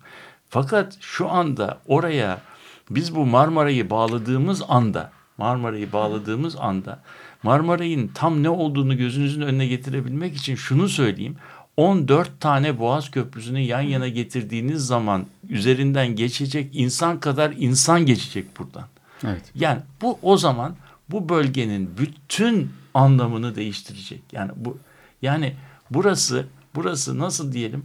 [0.50, 2.42] Fakat şu anda oraya
[2.90, 7.00] biz bu Marmara'yı bağladığımız anda Marmara'yı bağladığımız anda
[7.44, 11.36] Marmaray'ın tam ne olduğunu gözünüzün önüne getirebilmek için şunu söyleyeyim.
[11.78, 18.88] 14 tane Boğaz Köprüsü'nü yan yana getirdiğiniz zaman üzerinden geçecek insan kadar insan geçecek buradan.
[19.24, 19.52] Evet.
[19.56, 20.76] Yani bu o zaman
[21.10, 24.22] bu bölgenin bütün anlamını değiştirecek.
[24.32, 24.78] Yani bu
[25.22, 25.56] yani
[25.92, 27.84] burası burası nasıl diyelim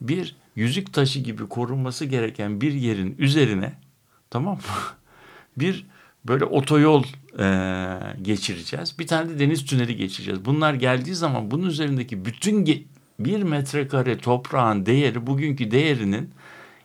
[0.00, 3.72] bir yüzük taşı gibi korunması gereken bir yerin üzerine
[4.30, 4.62] tamam mı?
[5.56, 5.86] Bir
[6.24, 7.04] böyle otoyol
[7.38, 8.98] e, geçireceğiz.
[8.98, 10.44] Bir tane de deniz tüneli geçireceğiz.
[10.44, 12.82] Bunlar geldiği zaman bunun üzerindeki bütün ge-
[13.18, 16.30] bir metrekare toprağın değeri bugünkü değerinin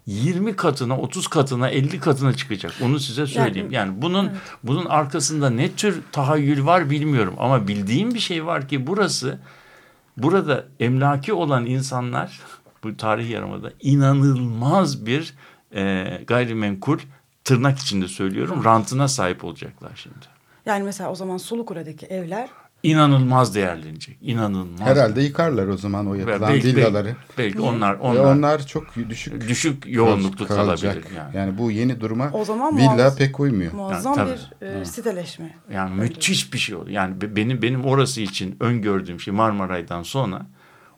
[0.06, 2.74] 20 katına, 30 katına, 50 katına çıkacak.
[2.84, 3.72] Onu size söyleyeyim.
[3.72, 4.32] Yani, bunun
[4.64, 9.40] bunun arkasında ne tür tahayyül var bilmiyorum ama bildiğim bir şey var ki burası
[10.18, 12.40] burada emlaki olan insanlar
[12.84, 15.34] bu tarih yarımada inanılmaz bir
[15.76, 17.00] e, gayrimenkul
[17.44, 20.35] tırnak içinde söylüyorum rantına sahip olacaklar şimdi.
[20.66, 22.50] Yani mesela o zaman Sulukule'deki evler
[22.84, 24.18] İnanılmaz değerlenecek.
[24.22, 24.80] İnanılmaz.
[24.82, 27.06] Herhalde yıkarlar o zaman o yapılan belki, villaları.
[27.06, 30.94] belki, belki onlar Ve onlar, onlar çok düşük düşük yoğunluklu kalacak.
[30.94, 31.38] kalabilir yani.
[31.38, 33.74] Yani bu yeni duruma O zaman villa muazzam- pek uymuyor.
[33.74, 34.32] muazzam tabii.
[34.62, 35.56] bir e, siteleşme.
[35.74, 36.90] Yani müthiş bir şey oldu.
[36.92, 40.46] Yani be- benim benim orası için öngördüğüm şey Marmaray'dan sonra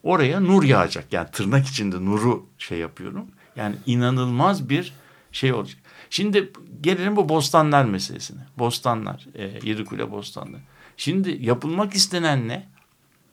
[0.04, 1.14] oraya nur yağacak.
[1.14, 3.26] Yani tırnak içinde nuru şey yapıyorum.
[3.56, 4.94] Yani inanılmaz bir
[5.32, 5.78] şey olacak.
[6.10, 6.52] Şimdi
[6.82, 8.40] gelelim bu bostanlar meselesine.
[8.60, 10.62] Bostanlar, e, Yedikule bostanları.
[10.98, 12.68] Şimdi yapılmak istenen ne?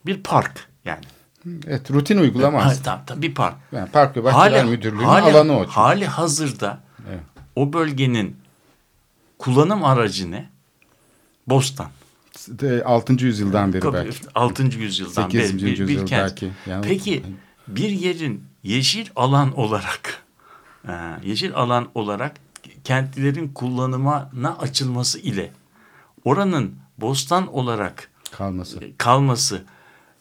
[0.07, 1.05] Bir park yani.
[1.67, 2.83] Evet rutin uygulama Ha, aslında.
[2.85, 3.55] tamam, tamam, bir park.
[3.73, 5.59] Yani Park ve Bahçeler Müdürlüğü'nün alanı o.
[5.59, 5.71] çünkü.
[5.71, 7.21] Hali hazırda Evet.
[7.57, 8.37] o bölgenin
[9.39, 10.51] kullanım aracı ne?
[11.47, 11.89] Bostan.
[12.49, 13.13] De 6.
[13.25, 14.19] yüzyıldan beri Tabii, belki.
[14.35, 14.63] 6.
[14.79, 15.41] yüzyıldan 8.
[15.41, 16.23] beri bir, bir yüzyıl kent.
[16.23, 16.51] belki.
[16.67, 17.23] Yani- Peki
[17.69, 20.23] bir yerin yeşil alan olarak
[20.89, 20.93] e,
[21.25, 22.37] yeşil alan olarak
[22.85, 25.53] kentlilerin kullanımına açılması ile
[26.25, 28.81] oranın bostan olarak kalması.
[28.99, 29.63] kalması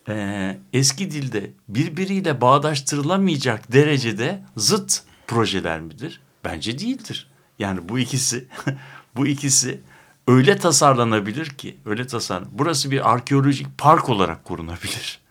[0.10, 6.22] e, eski dilde birbiriyle bağdaştırılamayacak derecede zıt projeler midir?
[6.44, 7.28] Bence değildir.
[7.60, 8.48] Yani bu ikisi
[9.16, 9.82] bu ikisi
[10.28, 12.50] öyle tasarlanabilir ki öyle tasarlan.
[12.52, 15.23] Burası bir arkeolojik park olarak korunabilir.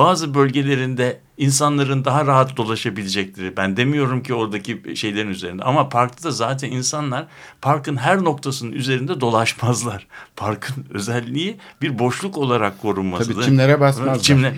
[0.00, 3.56] Bazı bölgelerinde insanların daha rahat dolaşabilecekleri.
[3.56, 7.26] Ben demiyorum ki oradaki şeylerin üzerinde ama parkta da zaten insanlar
[7.62, 10.06] parkın her noktasının üzerinde dolaşmazlar.
[10.36, 13.34] Parkın özelliği bir boşluk olarak korunmasıdır.
[13.34, 14.18] Tabii çimlere basmazlar.
[14.18, 14.54] Çimle,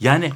[0.00, 0.30] yani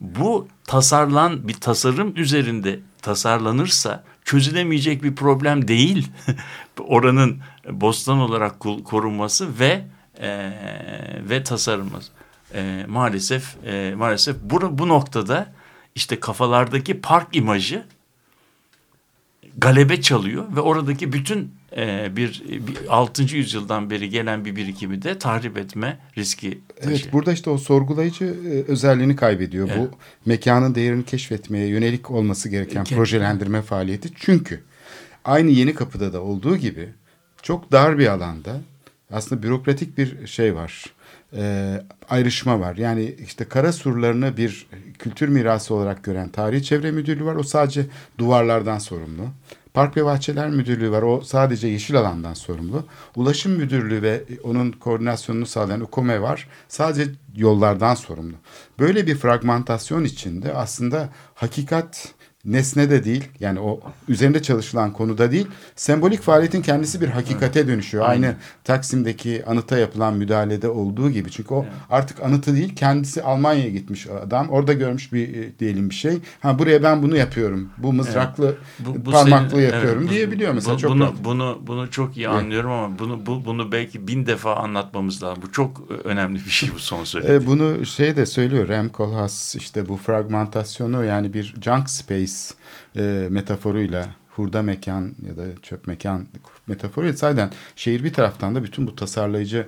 [0.00, 6.08] bu tasarlan bir tasarım üzerinde tasarlanırsa çözülemeyecek bir problem değil.
[6.78, 7.38] Oranın
[7.70, 9.84] bostan olarak korunması ve
[10.20, 10.52] e,
[11.28, 12.00] ve tasarımı.
[12.54, 15.52] E, maalesef e, maalesef bu, bu noktada
[15.94, 17.84] işte kafalardaki park imajı
[19.58, 23.22] galebe çalıyor ve oradaki bütün e, bir, bir 6.
[23.36, 26.98] yüzyıldan beri gelen bir birikimi de tahrip etme riski taşıyor.
[27.00, 29.68] Evet burada işte o sorgulayıcı e, özelliğini kaybediyor.
[29.72, 29.78] Evet.
[29.78, 29.90] Bu
[30.26, 32.94] mekanın değerini keşfetmeye yönelik olması gereken Kendi.
[32.94, 34.08] projelendirme faaliyeti.
[34.16, 34.62] Çünkü
[35.24, 36.88] aynı yeni kapıda da olduğu gibi
[37.42, 38.60] çok dar bir alanda
[39.12, 40.84] aslında bürokratik bir şey var.
[41.32, 41.74] E,
[42.08, 42.76] ayrışma var.
[42.76, 44.66] Yani işte kara surlarını bir
[44.98, 47.34] kültür mirası olarak gören tarihi çevre müdürlüğü var.
[47.34, 47.86] O sadece
[48.18, 49.22] duvarlardan sorumlu.
[49.76, 51.02] Park ve Bahçeler Müdürlüğü var.
[51.02, 52.84] O sadece yeşil alandan sorumlu.
[53.16, 56.48] Ulaşım Müdürlüğü ve onun koordinasyonunu sağlayan UKOME var.
[56.68, 58.34] Sadece yollardan sorumlu.
[58.78, 62.14] Böyle bir fragmentasyon içinde aslında hakikat
[62.46, 68.04] nesne de değil yani o üzerinde çalışılan konuda değil sembolik faaliyetin kendisi bir hakikate dönüşüyor.
[68.08, 68.26] Aynen.
[68.26, 71.30] Aynı Taksim'deki anıta yapılan müdahalede olduğu gibi.
[71.30, 71.72] Çünkü o evet.
[71.90, 74.48] artık anıtı değil kendisi Almanya'ya gitmiş adam.
[74.48, 76.18] Orada görmüş bir e, diyelim bir şey.
[76.40, 77.70] Ha buraya ben bunu yapıyorum.
[77.78, 78.56] Bu mızraklı evet.
[78.78, 80.76] bu, bu parmaklı senin, yapıyorum evet, diyebiliyor mesela.
[80.76, 82.36] Bu, çok bunu, bunu bunu çok iyi evet.
[82.36, 85.42] anlıyorum ama bunu bu, bunu belki bin defa anlatmamız lazım.
[85.46, 87.42] Bu çok e, önemli bir şey bu son söylediğim.
[87.42, 92.35] E, bunu şey de söylüyor Rem Koolhaas işte bu fragmentasyonu yani bir junk space
[92.96, 96.26] e, metaforuyla hurda mekan ya da çöp mekan
[96.66, 99.66] metaforuyla sayeden şehir bir taraftan da bütün bu tasarlayıcı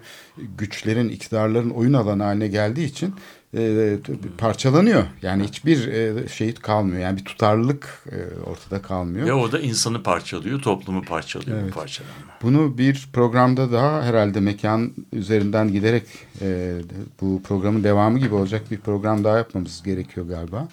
[0.58, 3.14] güçlerin, iktidarların oyun alanı haline geldiği için
[3.56, 3.96] e,
[4.38, 5.04] parçalanıyor.
[5.22, 7.00] Yani hiçbir e, şehit kalmıyor.
[7.00, 9.26] Yani bir tutarlılık e, ortada kalmıyor.
[9.26, 11.70] Ve o da insanı parçalıyor, toplumu parçalıyor evet.
[11.70, 12.16] bu parçalanma.
[12.42, 16.04] Bunu bir programda daha herhalde mekan üzerinden giderek
[16.40, 16.78] e,
[17.20, 20.68] bu programın devamı gibi olacak bir program daha yapmamız gerekiyor galiba.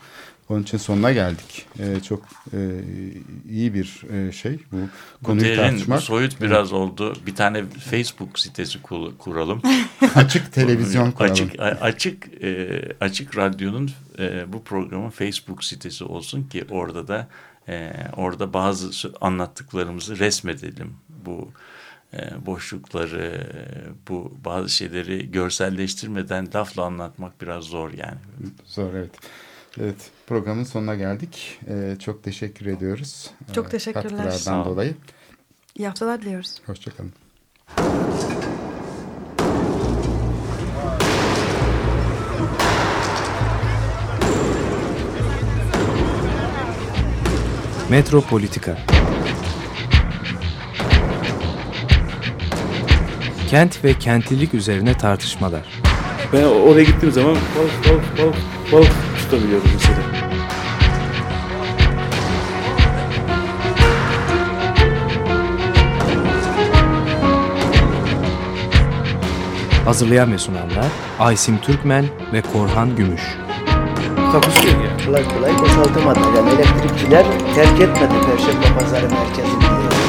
[0.49, 1.65] Onun için sonuna geldik.
[1.79, 2.23] Ee, çok
[2.53, 2.59] e,
[3.49, 4.77] iyi bir e, şey bu,
[5.21, 5.97] bu konuyu derin, tartışmak.
[5.97, 7.15] Bu soyut biraz oldu.
[7.25, 8.81] Bir tane Facebook sitesi
[9.19, 9.61] kuralım.
[10.15, 11.33] açık televizyon kuralım.
[11.33, 17.27] Açık açık e, açık radyonun e, bu programın Facebook sitesi olsun ki orada da
[17.67, 20.93] e, orada bazı anlattıklarımızı resmedelim.
[21.09, 21.51] Bu
[22.13, 23.47] e, boşlukları,
[24.09, 28.19] bu bazı şeyleri görselleştirmeden lafla anlatmak biraz zor yani.
[28.65, 29.11] Zor evet.
[29.81, 31.59] Evet programın sonuna geldik.
[31.67, 33.31] Ee, çok teşekkür ediyoruz.
[33.53, 34.23] Çok teşekkürler.
[34.23, 34.95] Katkılardan dolayı.
[35.75, 36.61] İyi haftalar diliyoruz.
[36.65, 37.13] Hoşçakalın.
[47.89, 48.77] Metropolitika
[53.49, 55.81] Kent ve kentlilik üzerine tartışmalar.
[56.33, 58.35] Ben oraya gittiğim zaman balık balık balık
[58.71, 59.97] balık tutabiliyoruz mesela.
[69.85, 70.85] Hazırlayan ve sunanlar
[71.19, 73.21] Aysim Türkmen ve Korhan Gümüş.
[74.31, 75.05] Takusuyor ya.
[75.05, 76.19] Kolay kolay boşaltamadı.
[76.37, 80.04] Yani elektrikçiler terk etmedi Perşembe Pazarı merkezini.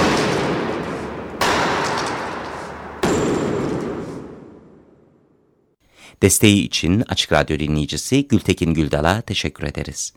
[6.22, 10.12] Desteği için Açık Radyo dinleyicisi Gültekin Güldal'a teşekkür ederiz.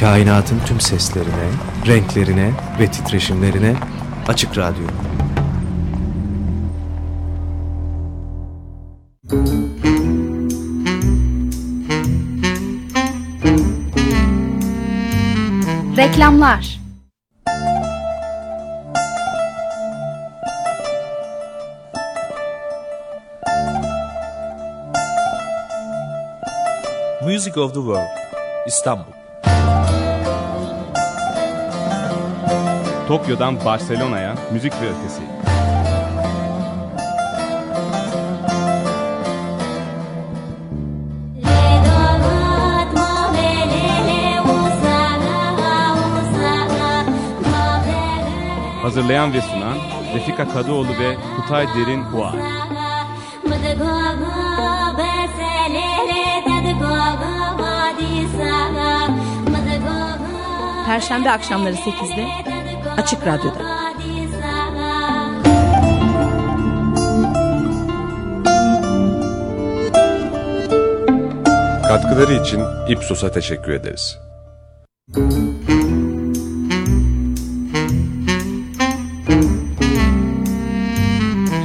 [0.00, 1.48] Kainatın tüm seslerine,
[1.86, 3.74] renklerine ve titreşimlerine
[4.28, 5.11] Açık Radyo.
[16.12, 16.78] Reklamlar
[27.22, 28.08] Music of the World
[28.66, 29.12] İstanbul
[33.08, 35.41] Tokyo'dan Barcelona'ya müzik ve ötesi.
[48.82, 49.78] Hazırlayan ve sunan
[50.14, 52.34] Refika Kadıoğlu ve Kutay Derin Huar.
[60.86, 62.28] Perşembe akşamları 8'de
[62.96, 63.82] Açık Radyo'da.
[71.88, 74.21] Katkıları için Ipsos'a teşekkür ederiz.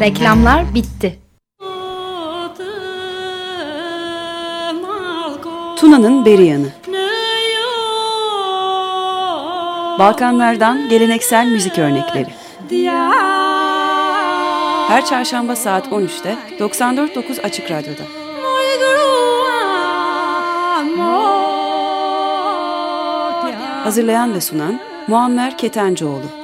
[0.07, 1.19] Reklamlar bitti.
[5.75, 6.67] Tuna'nın beri yanı.
[9.99, 12.29] Balkanlardan geleneksel müzik örnekleri.
[14.87, 18.03] Her çarşamba saat 13'te 94.9 Açık Radyo'da.
[23.83, 26.36] Hazırlayan ve sunan Muammer Ketencoğlu.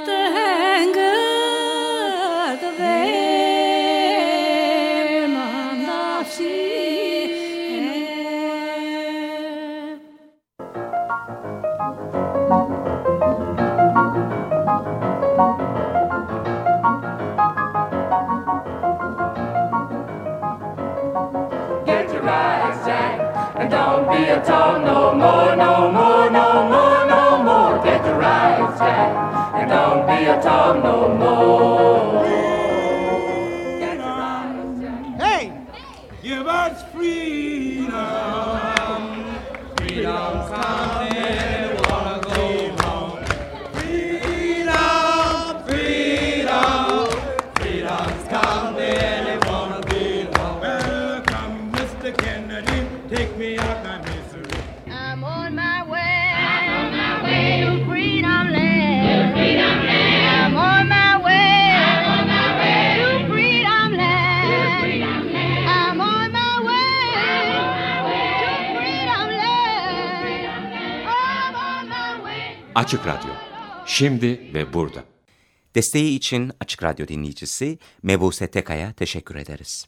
[73.94, 75.04] Şimdi ve burada.
[75.76, 79.88] Desteği için Açık Radyo dinleyicisi Mebuse Tekay'a teşekkür ederiz.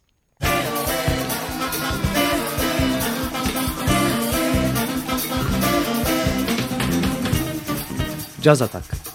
[8.41, 9.14] Caz Atak